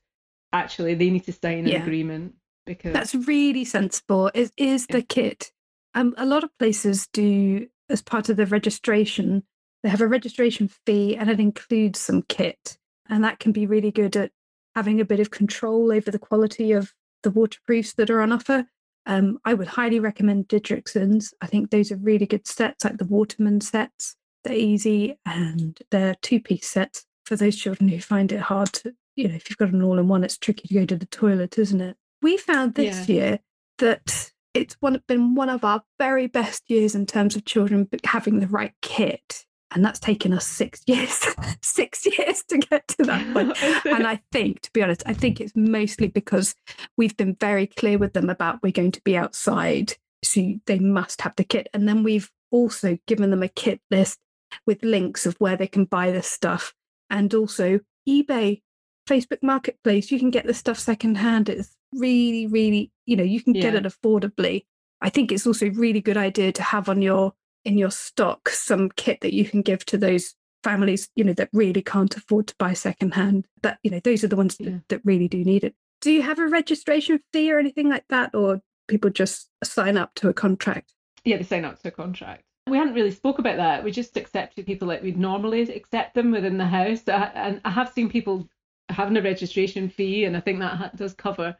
[0.53, 1.83] actually they need to sign an yeah.
[1.83, 2.35] agreement
[2.67, 4.31] because that's really sensible.
[4.35, 5.51] Is is the kit?
[5.95, 9.45] Um, a lot of places do as part of the registration,
[9.83, 12.79] they have a registration fee and it includes some kit.
[13.09, 14.31] And that can be really good at
[14.75, 16.93] having a bit of control over the quality of
[17.23, 18.67] the waterproofs that are on offer.
[19.07, 21.35] Um, I would highly recommend Didrikson's.
[21.41, 24.17] I think those are really good sets, like the Waterman sets.
[24.45, 28.95] They're easy and they're two piece sets for those children who find it hard to,
[29.17, 31.07] you know, if you've got an all in one, it's tricky to go to the
[31.07, 31.97] toilet, isn't it?
[32.23, 33.15] We found this yeah.
[33.15, 33.39] year
[33.79, 38.41] that it's one, been one of our very best years in terms of children having
[38.41, 39.45] the right kit.
[39.73, 41.27] And that's taken us six years,
[41.63, 43.63] six years to get to that point.
[43.85, 46.55] and I think, to be honest, I think it's mostly because
[46.97, 49.95] we've been very clear with them about we're going to be outside.
[50.23, 51.69] So they must have the kit.
[51.75, 54.19] And then we've also given them a kit list
[54.65, 56.73] with links of where they can buy this stuff.
[57.11, 58.63] And also eBay,
[59.09, 61.49] Facebook Marketplace, you can get the stuff secondhand.
[61.49, 63.63] It's really, really, you know, you can yeah.
[63.63, 64.65] get it affordably.
[65.01, 67.33] I think it's also a really good idea to have on your
[67.65, 71.49] in your stock some kit that you can give to those families, you know, that
[71.53, 73.47] really can't afford to buy secondhand.
[73.63, 74.71] But you know, those are the ones yeah.
[74.71, 75.75] that, that really do need it.
[76.01, 80.15] Do you have a registration fee or anything like that, or people just sign up
[80.17, 80.93] to a contract?
[81.25, 82.43] Yeah, they sign up to a contract.
[82.67, 83.85] We hadn't really spoke about that.
[83.85, 87.03] We just accepted people like we'd normally accept them within the house.
[87.07, 88.49] And I have seen people
[88.89, 91.57] having a registration fee, and I think that does cover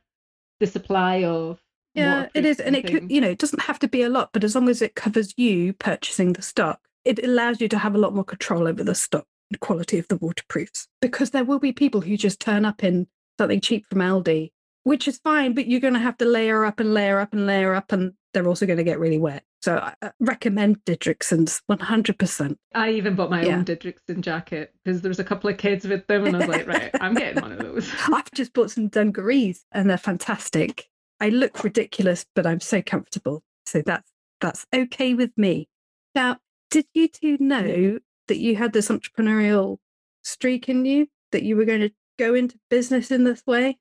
[0.61, 1.61] the supply of
[1.95, 4.09] yeah it is and, and it could you know it doesn't have to be a
[4.09, 7.79] lot but as long as it covers you purchasing the stock it allows you to
[7.79, 11.45] have a lot more control over the stock the quality of the waterproofs because there
[11.45, 13.07] will be people who just turn up in
[13.39, 14.51] something cheap from aldi
[14.85, 17.47] which is fine but you're going to have to layer up and layer up and
[17.47, 22.57] layer up and they're also going to get really wet so I recommend Didrikson's 100%.
[22.75, 23.57] I even bought my yeah.
[23.57, 26.49] own Didrikson jacket because there was a couple of kids with them and I was
[26.49, 27.91] like, right, I'm getting one of those.
[28.13, 30.91] I've just bought some dungarees and they're fantastic.
[31.19, 33.43] I look ridiculous, but I'm so comfortable.
[33.65, 34.11] So that's
[34.43, 35.67] that's okay with me.
[36.15, 36.37] Now,
[36.71, 39.79] did you two know that you had this entrepreneurial
[40.23, 43.79] streak in you, that you were going to go into business in this way?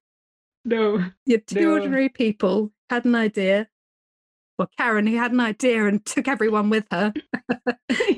[0.65, 1.04] No.
[1.26, 1.73] You're two no.
[1.73, 3.67] ordinary people had an idea
[4.58, 7.13] well, Karen, who had an idea and took everyone with her.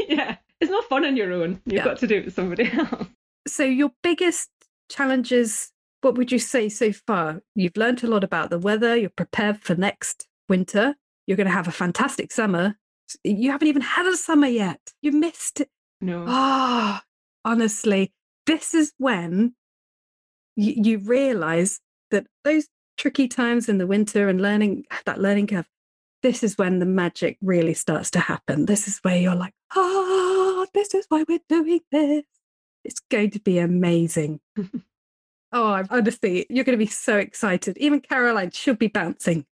[0.08, 1.62] yeah, it's not fun on your own.
[1.66, 1.86] You've yeah.
[1.86, 3.08] got to do it with somebody else.
[3.48, 4.50] So, your biggest
[4.90, 7.42] challenges, what would you say so far?
[7.56, 11.54] You've learned a lot about the weather, you're prepared for next winter, you're going to
[11.54, 12.76] have a fantastic summer.
[13.24, 14.80] You haven't even had a summer yet.
[15.02, 15.70] You missed it.
[16.02, 16.26] No.
[16.28, 18.12] Ah, oh, honestly,
[18.46, 19.54] this is when
[20.56, 21.80] you, you realize
[22.12, 25.68] that those tricky times in the winter and learning that learning curve
[26.26, 28.66] this is when the magic really starts to happen.
[28.66, 32.24] This is where you're like, oh, this is why we're doing this.
[32.84, 34.40] It's going to be amazing.
[35.52, 37.78] oh, honestly, you're going to be so excited.
[37.78, 39.46] Even Caroline should be bouncing.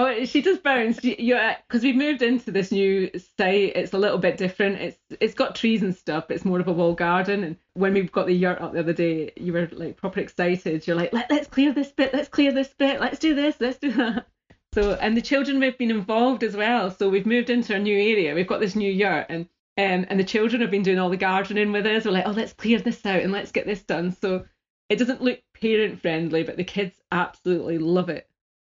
[0.00, 1.02] Oh, she does bounce.
[1.02, 3.72] Yeah, because we've moved into this new site.
[3.74, 4.80] It's a little bit different.
[4.80, 6.30] It's it's got trees and stuff.
[6.30, 7.42] It's more of a wall garden.
[7.42, 10.86] And when we've got the yurt up the other day, you were like proper excited.
[10.86, 12.14] You're like, Let, let's clear this bit.
[12.14, 13.00] Let's clear this bit.
[13.00, 13.56] Let's do this.
[13.60, 14.26] Let's do that.
[14.74, 16.90] So and the children have been involved as well.
[16.90, 18.34] So we've moved into a new area.
[18.34, 21.16] We've got this new yurt and um, and the children have been doing all the
[21.16, 22.04] gardening with us.
[22.04, 24.12] We're like, oh, let's clear this out and let's get this done.
[24.12, 24.44] So
[24.90, 28.27] it doesn't look parent friendly, but the kids absolutely love it.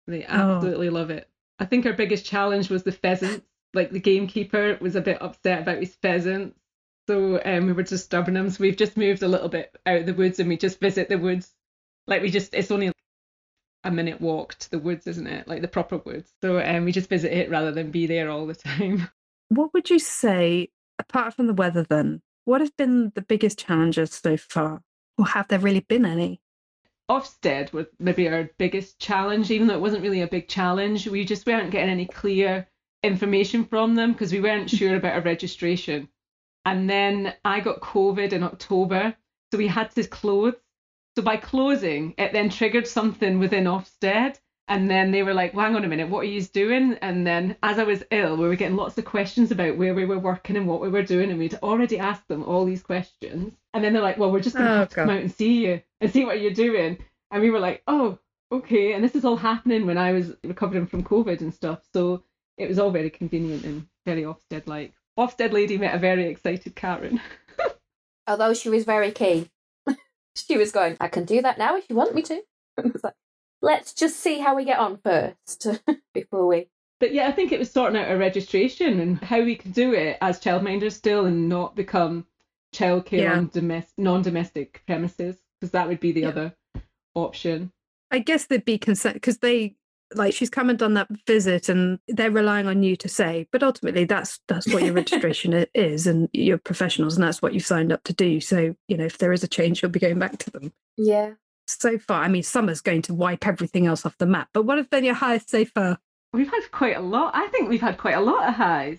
[0.08, 0.56] They oh.
[0.56, 0.92] absolutely oh.
[0.92, 1.28] love it.
[1.58, 3.46] I think our biggest challenge was the pheasants.
[3.74, 6.58] Like the gamekeeper was a bit upset about his pheasants.
[7.06, 8.50] So um, we were disturbing them.
[8.50, 11.08] So we've just moved a little bit out of the woods and we just visit
[11.08, 11.54] the woods.
[12.06, 12.90] Like we just, it's only
[13.84, 15.46] a minute walk to the woods, isn't it?
[15.46, 16.32] Like the proper woods.
[16.42, 19.08] So um, we just visit it rather than be there all the time.
[19.50, 20.68] What would you say,
[20.98, 22.20] apart from the weather, then?
[22.44, 24.82] What have been the biggest challenges so far?
[25.16, 26.42] Or have there really been any?
[27.10, 31.08] Ofsted was maybe our biggest challenge, even though it wasn't really a big challenge.
[31.08, 32.68] We just weren't getting any clear
[33.02, 36.08] information from them because we weren't sure about our registration.
[36.64, 39.16] And then I got COVID in October,
[39.50, 40.54] so we had to close.
[41.16, 44.38] So by closing, it then triggered something within Ofsted.
[44.70, 46.98] And then they were like, well, hang on a minute, what are you doing?
[47.00, 50.04] And then as I was ill, we were getting lots of questions about where we
[50.04, 51.30] were working and what we were doing.
[51.30, 53.57] And we'd already asked them all these questions.
[53.78, 55.30] And then they're like, well, we're just going to Oh, have to come out and
[55.32, 56.98] see you and see what you're doing.
[57.30, 58.18] And we were like, oh,
[58.50, 58.92] okay.
[58.92, 61.86] And this is all happening when I was recovering from COVID and stuff.
[61.92, 62.24] So
[62.56, 64.94] it was all very convenient and very Ofsted like.
[65.16, 67.20] Ofsted lady met a very excited Karen.
[68.26, 69.48] Although she was very keen.
[70.34, 72.42] she was going, I can do that now if you want me to.
[72.78, 73.14] I was like,
[73.62, 75.68] Let's just see how we get on first
[76.14, 76.66] before we.
[76.98, 79.92] But yeah, I think it was sorting out our registration and how we could do
[79.94, 82.26] it as childminders still and not become
[82.74, 83.36] childcare Yeah.
[83.38, 86.28] on domestic, non-domestic premises because that would be the Yeah.
[86.28, 86.56] other
[87.14, 87.72] option.
[88.10, 89.76] I guess they'd be concerned because they
[90.14, 93.62] like she's come and done that visit and they're relying on you to say but
[93.62, 97.92] ultimately that's that's what your registration is and you're professionals and that's what you've signed
[97.92, 100.38] up to do so you know if there is a change you'll be going back
[100.38, 101.32] to them Yeah.
[101.66, 104.78] so far i mean summer's going to wipe everything else off the map but what
[104.78, 105.98] have been your highest so far
[106.32, 107.34] We've had quite a lot.
[107.34, 108.98] I think we've had quite a lot of highs.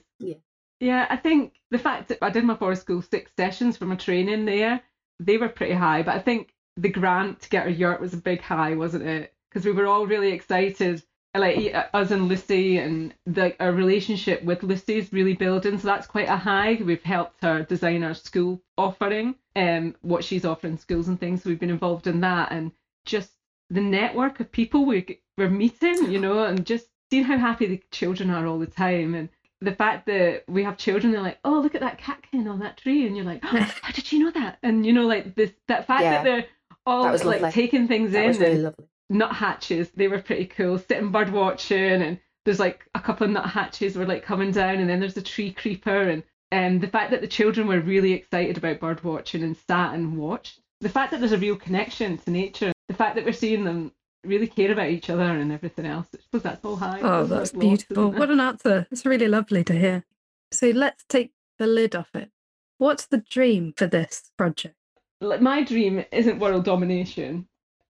[0.80, 1.08] Yeah.
[1.10, 4.46] I think the fact that I did my forest school six sessions for my training
[4.46, 4.82] there,
[5.20, 6.04] they were pretty high.
[6.04, 9.34] But I think the grant to get our yurt was a big high, wasn't it?
[9.50, 11.04] Because we were all really excited.
[11.36, 15.78] Like e- us and Lucy and the, our relationship with Lucy is really building.
[15.78, 16.80] So that's quite a high.
[16.84, 21.44] We've helped her design our school offering, um, what she's offering schools and things.
[21.44, 22.72] So we've been involved in that and
[23.06, 23.32] just
[23.70, 27.82] the network of people we, we're meeting, you know, and just seeing how happy the
[27.92, 29.14] children are all the time.
[29.14, 29.30] And
[29.62, 32.78] the fact that we have children, they're like, oh, look at that catkin on that
[32.78, 33.06] tree.
[33.06, 33.48] And you're like, oh,
[33.82, 34.58] how did you know that?
[34.64, 36.12] And, you know, like this, that fact Yeah.
[36.12, 36.46] that they're
[36.86, 37.52] all That like lovely.
[37.52, 38.38] taking things That in.
[38.40, 38.86] really lovely.
[39.10, 40.78] nut hatches, they were pretty cool.
[40.80, 44.76] Sitting bird watching and there's like a couple of nut hatches were like coming down
[44.76, 48.14] and then there's a tree creeper and um, the fact that the children were really
[48.14, 50.60] excited about bird watching and sat and watched.
[50.82, 53.92] The fact that there's a real connection to nature, the fact that we're seeing them
[54.24, 56.08] really care about each other and everything else.
[56.14, 57.00] I suppose that's all high.
[57.02, 58.20] oh that's lots, beautiful there?
[58.20, 60.06] what an answer it's really lovely to hear
[60.52, 62.30] so let's take the lid off it
[62.78, 64.76] what's the dream for this project
[65.22, 67.48] my dream isn't world domination.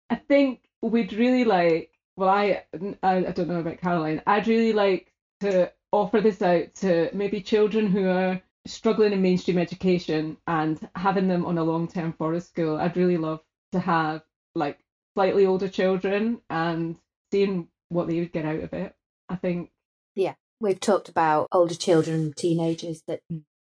[0.09, 1.91] I think we'd really like.
[2.15, 2.63] Well, I,
[3.03, 4.21] I I don't know about Caroline.
[4.25, 9.57] I'd really like to offer this out to maybe children who are struggling in mainstream
[9.57, 12.77] education and having them on a long-term forest school.
[12.77, 14.21] I'd really love to have
[14.55, 14.79] like
[15.17, 16.95] slightly older children and
[17.31, 18.93] seeing what they would get out of it.
[19.27, 19.71] I think
[20.15, 23.21] Yeah, We've talked about older children teenagers that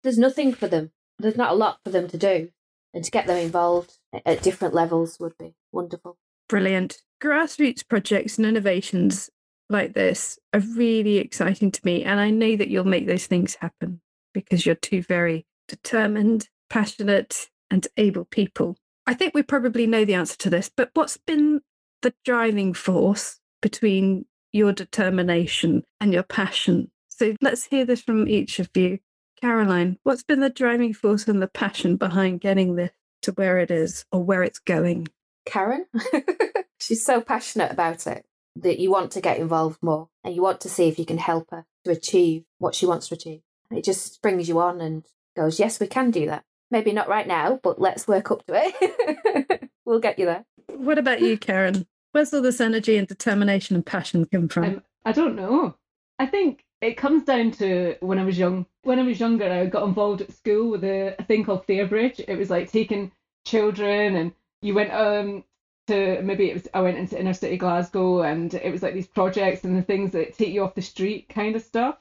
[0.02, 0.90] there's nothing for them.
[1.18, 2.50] There's not a lot for them to do.
[2.94, 6.18] And to get them involved at different levels would be wonderful.
[6.48, 7.00] Brilliant.
[7.22, 9.31] Grassroots projects and innovations
[9.70, 12.05] like this are really exciting to me.
[12.05, 14.00] And I know that you'll make those things happen
[14.35, 18.76] because you're two very determined, passionate, and able people.
[19.06, 21.60] I think we probably know the answer to this, but what's been
[22.02, 26.90] the driving force between your determination and your passion?
[27.08, 28.98] So let's hear this from each of you.
[29.40, 33.70] Caroline, what's been the driving force and the passion behind getting this to where it
[33.70, 35.08] is or where it's going?
[35.44, 35.86] Karen,
[36.78, 38.24] she's so passionate about it
[38.56, 41.18] that you want to get involved more and you want to see if you can
[41.18, 43.40] help her to achieve what she wants to achieve.
[43.70, 46.44] It just springs you on and goes, Yes, we can do that.
[46.72, 49.70] Maybe not right now, but let's work up to it.
[49.85, 50.46] we'll get you there.
[50.68, 51.87] What about you, Karen?
[52.12, 54.64] Where's all this energy and determination and passion come from?
[54.64, 55.74] Um, I don't know.
[56.18, 58.64] I think it comes down to when I was young.
[58.85, 62.24] When I was younger, I got involved at school with a, a thing called Fairbridge.
[62.26, 63.12] It was like taking
[63.46, 64.32] children and
[64.62, 65.44] you went um
[65.88, 69.08] to maybe it was I went into inner city Glasgow and it was like these
[69.08, 71.98] projects and the things that take you off the street kind of stuff.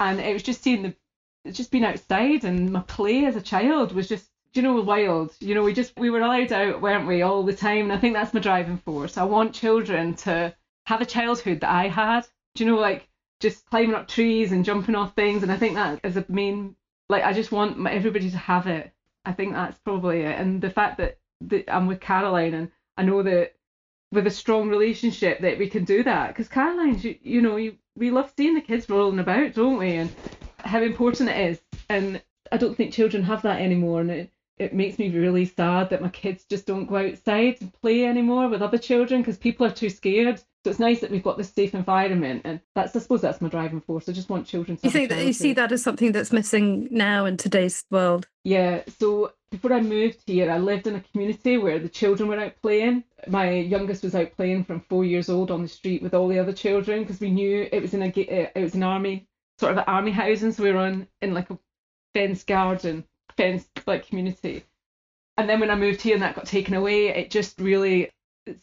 [0.00, 0.98] And it was just seeing the it's
[1.52, 5.34] just being outside and my play as a child was just you know wild.
[5.40, 7.84] You know, we just we were allowed out, weren't we, all the time.
[7.84, 9.18] And I think that's my driving force.
[9.18, 10.54] I want children to
[10.86, 12.26] have a childhood that I had.
[12.54, 13.08] Do you know, like
[13.44, 15.42] just climbing up trees and jumping off things.
[15.42, 16.76] And I think that is a main,
[17.10, 18.90] like, I just want everybody to have it.
[19.26, 20.38] I think that's probably it.
[20.38, 23.54] And the fact that, that I'm with Caroline and I know that
[24.10, 26.28] with a strong relationship that we can do that.
[26.28, 29.92] Because Caroline's, you, you know, you, we love seeing the kids rolling about, don't we?
[29.92, 30.10] And
[30.64, 31.60] how important it is.
[31.88, 34.00] And I don't think children have that anymore.
[34.00, 37.72] And it, it makes me really sad that my kids just don't go outside and
[37.72, 41.22] play anymore with other children because people are too scared So it's nice that we've
[41.22, 44.08] got this safe environment, and that's I suppose that's my driving force.
[44.08, 44.86] I just want children to.
[44.86, 48.26] You think that you see that as something that's missing now in today's world?
[48.44, 48.82] Yeah.
[48.98, 52.54] So before I moved here, I lived in a community where the children were out
[52.62, 53.04] playing.
[53.28, 56.38] My youngest was out playing from four years old on the street with all the
[56.38, 59.28] other children because we knew it was in a it was an army
[59.58, 61.58] sort of army housing, so we were on in like a
[62.14, 63.04] fenced garden,
[63.36, 64.64] fenced like community.
[65.36, 68.10] And then when I moved here and that got taken away, it just really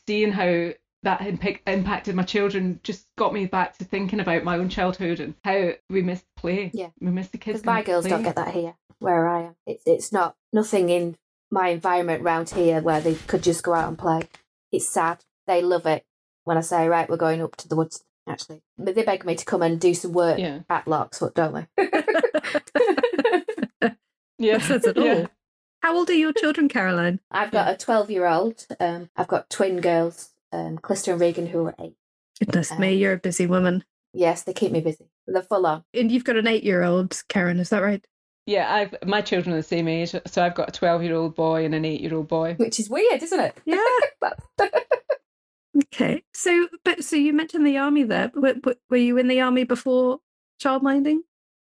[0.05, 0.71] seeing how
[1.03, 5.19] that impact, impacted my children just got me back to thinking about my own childhood
[5.19, 6.71] and how we missed play.
[6.73, 6.89] Yeah.
[6.99, 7.61] We missed the kids.
[7.61, 8.11] Because my girls play.
[8.11, 9.55] don't get that here where I am.
[9.65, 11.17] It's it's not nothing in
[11.49, 14.29] my environment round here where they could just go out and play.
[14.71, 15.25] It's sad.
[15.47, 16.05] They love it
[16.43, 18.03] when I say, right, we're going up to the woods.
[18.31, 20.59] Actually, but they beg me to come and do some work yeah.
[20.69, 21.67] at Larksfoot, don't they?
[24.37, 25.05] yes, that's says it all.
[25.05, 25.27] Yeah.
[25.81, 27.19] How old are your children, Caroline?
[27.31, 28.65] I've got a 12 year old.
[28.79, 31.95] Um, I've got twin girls um, Calista and Regan, who are eight.
[32.39, 33.83] Goodness um, me, you're a busy woman.
[34.13, 35.09] Yes, they keep me busy.
[35.27, 35.83] They're full on.
[35.93, 38.05] And you've got an eight year old, Karen, is that right?
[38.47, 41.35] Yeah, I've my children are the same age, so I've got a twelve year old
[41.35, 42.55] boy and an eight year old boy.
[42.55, 43.55] Which is weird, isn't it?
[43.65, 43.77] Yeah.
[45.77, 48.31] okay, so but so you mentioned the army there.
[48.35, 48.55] Were,
[48.89, 50.19] were you in the army before
[50.61, 51.19] childminding?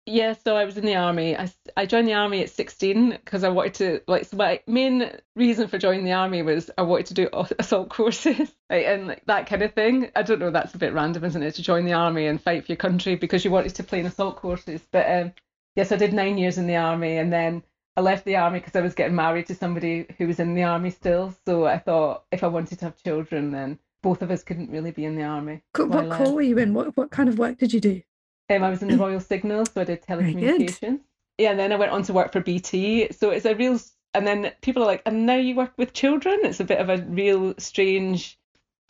[0.07, 1.35] Yeah, so I was in the army.
[1.35, 5.11] I, I joined the army at 16 because I wanted to, like, so my main
[5.35, 9.25] reason for joining the army was I wanted to do assault courses like, and like,
[9.25, 10.11] that kind of thing.
[10.15, 12.65] I don't know, that's a bit random, isn't it, to join the army and fight
[12.65, 14.81] for your country because you wanted to play in assault courses.
[14.91, 15.33] But um,
[15.75, 17.63] yes, I did nine years in the army and then
[17.97, 20.63] I left the army because I was getting married to somebody who was in the
[20.63, 21.33] army still.
[21.45, 24.91] So I thought if I wanted to have children, then both of us couldn't really
[24.91, 25.63] be in the army.
[25.75, 26.75] What corps were you in?
[26.75, 28.03] What, what kind of work did you do?
[28.51, 30.99] Um, I was in the Royal Signal, so I did telecommunications.
[31.39, 33.11] Yeah, and then I went on to work for BT.
[33.11, 33.79] So it's a real,
[34.13, 36.39] and then people are like, and now you work with children.
[36.43, 38.37] It's a bit of a real strange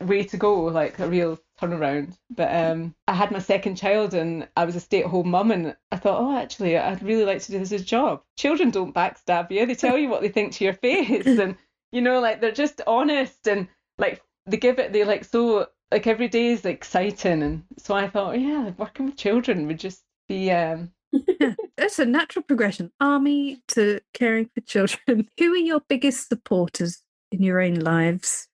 [0.02, 2.18] way to go, like a real turnaround.
[2.28, 5.96] But um, I had my second child, and I was a stay-at-home mum, and I
[5.96, 8.20] thought, oh, actually, I'd really like to do this as a job.
[8.36, 11.56] Children don't backstab you; they tell you what they think to your face, and
[11.90, 13.66] you know, like they're just honest and
[13.98, 14.92] like they give it.
[14.92, 19.16] They like so like every day is exciting and so i thought yeah working with
[19.16, 20.90] children would just be um
[21.78, 22.90] it's a natural progression.
[23.00, 25.28] Army to caring for children.
[25.38, 28.48] Who are your biggest supporters in your own lives?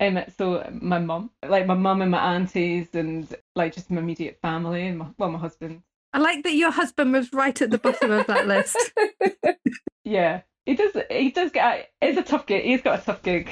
[0.00, 4.38] Um, so my mum like my mum and my aunties and like just my immediate
[4.40, 5.82] family and my, well my husband.
[6.12, 8.76] I like that your husband was right at the bottom of that list.
[10.04, 10.40] Yeah.
[10.64, 13.50] He does he does get it's a tough gig he's got a tough gig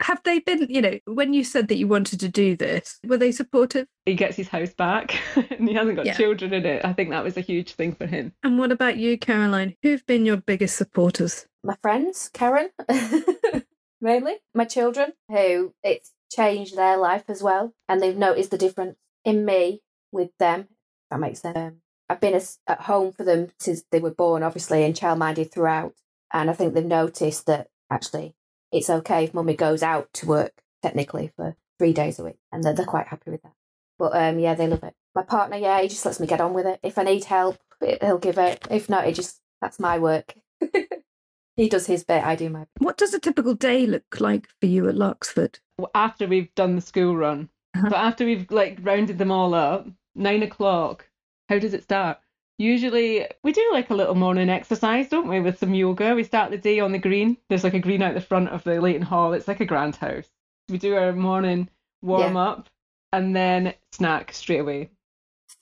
[0.00, 3.16] have they been, you know, when you said that you wanted to do this, were
[3.16, 3.86] they supportive?
[4.06, 5.20] He gets his house back
[5.50, 6.16] and he hasn't got yeah.
[6.16, 6.84] children in it.
[6.84, 8.32] I think that was a huge thing for him.
[8.42, 9.74] And what about you, Caroline?
[9.82, 11.46] Who've been your biggest supporters?
[11.64, 12.70] My friends, Karen,
[14.00, 14.36] mainly.
[14.54, 17.74] My children, who it's changed their life as well.
[17.88, 19.82] And they've noticed the difference in me
[20.12, 20.68] with them.
[21.10, 21.56] that makes sense.
[21.56, 25.94] Um, I've been at home for them since they were born, obviously, and childminded throughout.
[26.32, 28.34] And I think they've noticed that actually
[28.72, 32.62] it's okay if mummy goes out to work technically for three days a week, and
[32.62, 33.52] they're, they're quite happy with that.
[33.98, 34.94] But um, yeah, they love it.
[35.14, 36.80] My partner, yeah, he just lets me get on with it.
[36.82, 37.58] If I need help,
[38.00, 38.66] he'll give it.
[38.70, 40.34] If not, it just that's my work.
[41.56, 42.68] he does his bit, I do my bit.
[42.78, 45.58] What does a typical day look like for you at Larksfoot?
[45.94, 47.88] After we've done the school run, uh-huh.
[47.90, 51.08] but after we've like rounded them all up, nine o'clock.
[51.48, 52.18] How does it start?
[52.58, 56.14] Usually we do like a little morning exercise, don't we, with some yoga.
[56.14, 57.36] We start the day on the green.
[57.48, 59.32] There's like a green out the front of the Leighton Hall.
[59.32, 60.28] It's like a grand house.
[60.68, 61.68] We do our morning
[62.02, 62.42] warm yeah.
[62.42, 62.68] up
[63.12, 64.90] and then snack straight away.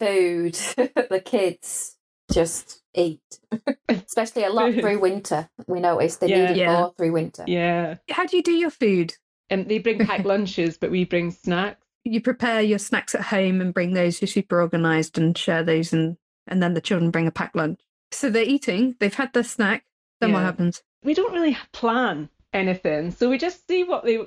[0.01, 0.55] Food.
[0.77, 1.97] the kids
[2.33, 3.41] just eat.
[3.89, 5.51] Especially a lot through winter.
[5.67, 6.47] We noticed they yeah.
[6.47, 6.73] need it yeah.
[6.73, 7.45] more through winter.
[7.47, 7.97] Yeah.
[8.11, 9.15] How do you do your food?
[9.51, 11.83] And they bring packed lunches, but we bring snacks.
[12.05, 14.21] You prepare your snacks at home and bring those.
[14.21, 16.17] You're super organised and share those and
[16.47, 17.81] and then the children bring a packed lunch.
[18.13, 19.85] So they're eating, they've had their snack,
[20.21, 20.37] then yeah.
[20.37, 20.83] what happens?
[21.03, 23.11] We don't really plan anything.
[23.11, 24.19] So we just see what they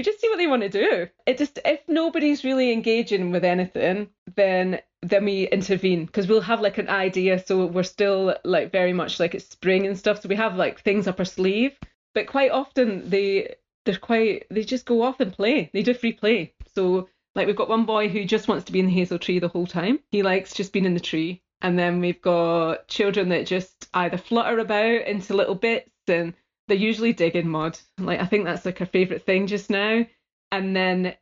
[0.00, 1.08] we just see what they want to do.
[1.26, 6.60] It just if nobody's really engaging with anything, then then we intervene because we'll have
[6.60, 7.44] like an idea.
[7.44, 10.22] So we're still like very much like it's spring and stuff.
[10.22, 11.78] So we have like things up our sleeve.
[12.14, 15.70] But quite often they they're quite they just go off and play.
[15.72, 16.54] They do free play.
[16.74, 19.38] So like we've got one boy who just wants to be in the hazel tree
[19.38, 20.00] the whole time.
[20.10, 21.42] He likes just being in the tree.
[21.62, 26.34] And then we've got children that just either flutter about into little bits and
[26.68, 27.78] they're usually digging mud.
[27.98, 30.06] Like I think that's like our favourite thing just now.
[30.52, 31.14] And then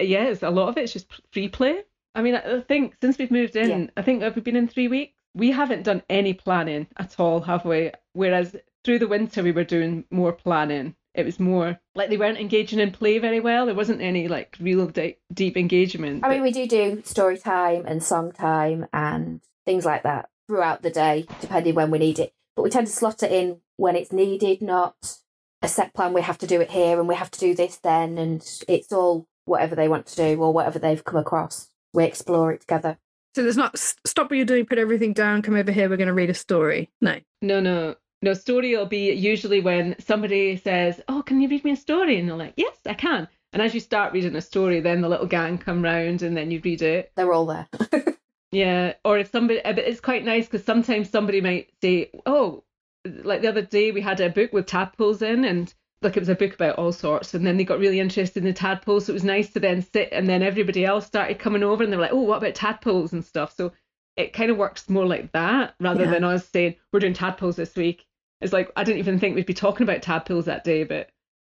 [0.00, 1.82] yes, a lot of it's just free play.
[2.14, 3.90] I mean, I think since we've moved in, yeah.
[3.96, 5.12] I think we've been in three weeks.
[5.34, 7.92] We haven't done any planning at all, have we?
[8.14, 12.38] Whereas through the winter we were doing more planning it was more like they weren't
[12.38, 13.66] engaging in play very well.
[13.66, 16.24] There wasn't any like real de- deep engagement.
[16.24, 20.82] I mean, we do do story time and song time and things like that throughout
[20.82, 22.32] the day, depending when we need it.
[22.54, 25.18] But we tend to slot it in when it's needed, not
[25.60, 26.14] a set plan.
[26.14, 28.92] We have to do it here and we have to do this then, and it's
[28.92, 31.68] all whatever they want to do or whatever they've come across.
[31.92, 32.98] We explore it together.
[33.34, 36.06] So there's not stop what you're doing, put everything down, come over here, we're going
[36.06, 36.90] to read a story.
[37.02, 37.18] No.
[37.42, 37.96] No, no.
[38.22, 42.18] No, story will be usually when somebody says, Oh, can you read me a story?
[42.18, 43.28] And they're like, Yes, I can.
[43.52, 46.50] And as you start reading a story, then the little gang come round and then
[46.50, 47.12] you read it.
[47.14, 47.68] They're all there.
[48.52, 48.94] yeah.
[49.04, 52.64] Or if somebody, but it's quite nice because sometimes somebody might say, Oh,
[53.04, 55.72] like the other day we had a book with tadpoles in and
[56.02, 58.48] like it was a book about all sorts and then they got really interested in
[58.48, 61.62] the tadpoles so it was nice to then sit and then everybody else started coming
[61.62, 63.72] over and they were like oh what about tadpoles and stuff so
[64.16, 66.10] it kind of works more like that rather yeah.
[66.10, 68.06] than us saying we're doing tadpoles this week
[68.40, 71.08] it's like i didn't even think we'd be talking about tadpoles that day but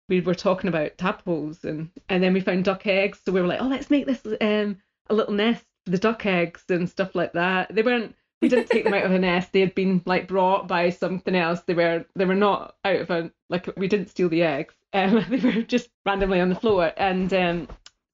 [0.08, 3.46] we were talking about tadpoles and and then we found duck eggs so we were
[3.46, 4.76] like oh let's make this um
[5.08, 8.14] a little nest the duck eggs and stuff like that they weren't
[8.44, 9.52] we didn't take them out of a nest.
[9.52, 11.62] They had been like brought by something else.
[11.62, 14.74] They were they were not out of a like we didn't steal the eggs.
[14.94, 16.92] Um, they were just randomly on the floor.
[16.96, 17.66] And um,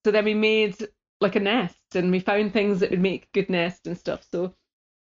[0.03, 0.89] so then we made
[1.21, 4.27] like a nest and we found things that would make good nest and stuff.
[4.33, 4.55] So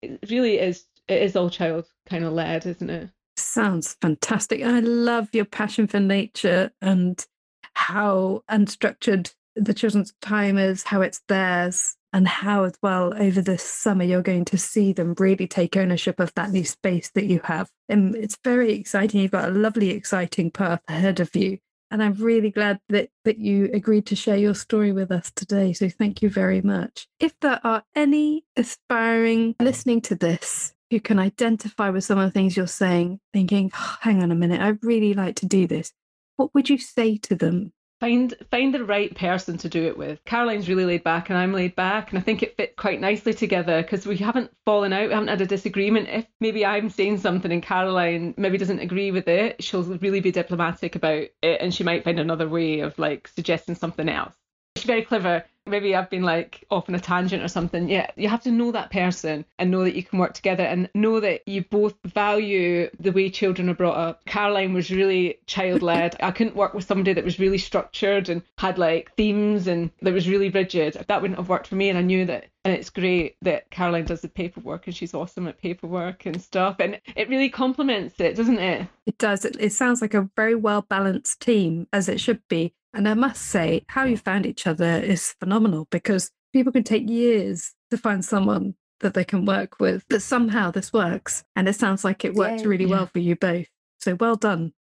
[0.03, 3.09] it really is it is all child kind of led, isn't it?
[3.39, 4.63] Sounds fantastic.
[4.63, 7.27] I love your passion for nature and
[7.73, 13.63] how unstructured the children's time is, how it's theirs, and how as well over this
[13.63, 17.41] summer you're going to see them really take ownership of that new space that you
[17.43, 17.69] have.
[17.89, 19.21] And it's very exciting.
[19.21, 21.59] You've got a lovely exciting path ahead of you.
[21.91, 25.73] And i'm really glad that that you agreed to share your story with us today.
[25.73, 27.09] So thank you very much.
[27.21, 32.33] If there are any aspiring listening to this who can identify with some of the
[32.33, 34.61] things you're saying thinking oh, hang on a minute.
[34.61, 35.93] I'd really like to do this.
[36.37, 37.73] What would you say to them
[38.05, 40.23] find find the right person to do it with.
[40.27, 43.33] Caroline's really laid back and I'm laid back, and I think it fit quite nicely
[43.33, 46.09] together because we haven't fallen out, we haven't had a disagreement.
[46.11, 50.33] If maybe I'm saying something and Caroline maybe doesn't agree with it, she'll really be
[50.33, 54.35] diplomatic about it, and she might find another way of like suggesting something else.
[54.85, 57.89] She's very clever maybe I've been like off on a tangent or something.
[57.89, 60.89] Yeah, you have to know that person and know that you can work together and
[60.95, 64.25] know that you both value the way children are brought up.
[64.27, 66.17] Caroline was really child led.
[66.23, 70.13] I couldn't work with somebody that was really structured and had like themes and that
[70.13, 71.03] was really rigid.
[71.09, 71.89] That wouldn't have worked for me.
[71.89, 72.47] And I knew that.
[72.67, 76.77] And it's great that Caroline does the paperwork and she's awesome at paperwork and stuff.
[76.79, 78.89] And it really complements it, doesn't it?
[79.05, 79.45] It does.
[79.45, 82.73] It, it sounds like a very well balanced team, as it should be.
[82.95, 87.11] And I must say, how you found each other is phenomenal because people can take
[87.11, 91.45] years to find someone that they can work with, but somehow this works.
[91.57, 92.91] And it sounds like it worked yeah, really yeah.
[92.91, 93.67] well for you both.
[93.99, 94.73] So well done.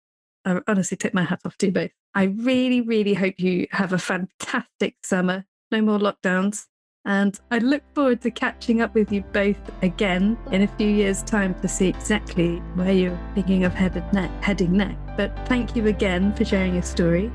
[0.46, 1.92] I honestly take my hat off to you both.
[2.14, 5.46] I really, really hope you have a fantastic summer.
[5.72, 6.66] No more lockdowns.
[7.06, 11.24] And I look forward to catching up with you both again in a few years'
[11.24, 15.00] time to see exactly where you're thinking of headed ne- heading next.
[15.18, 17.30] But thank you again for sharing your story.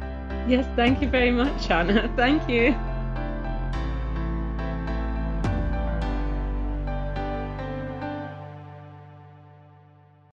[0.48, 2.10] Yes, thank you very much, Anna.
[2.16, 2.74] Thank you.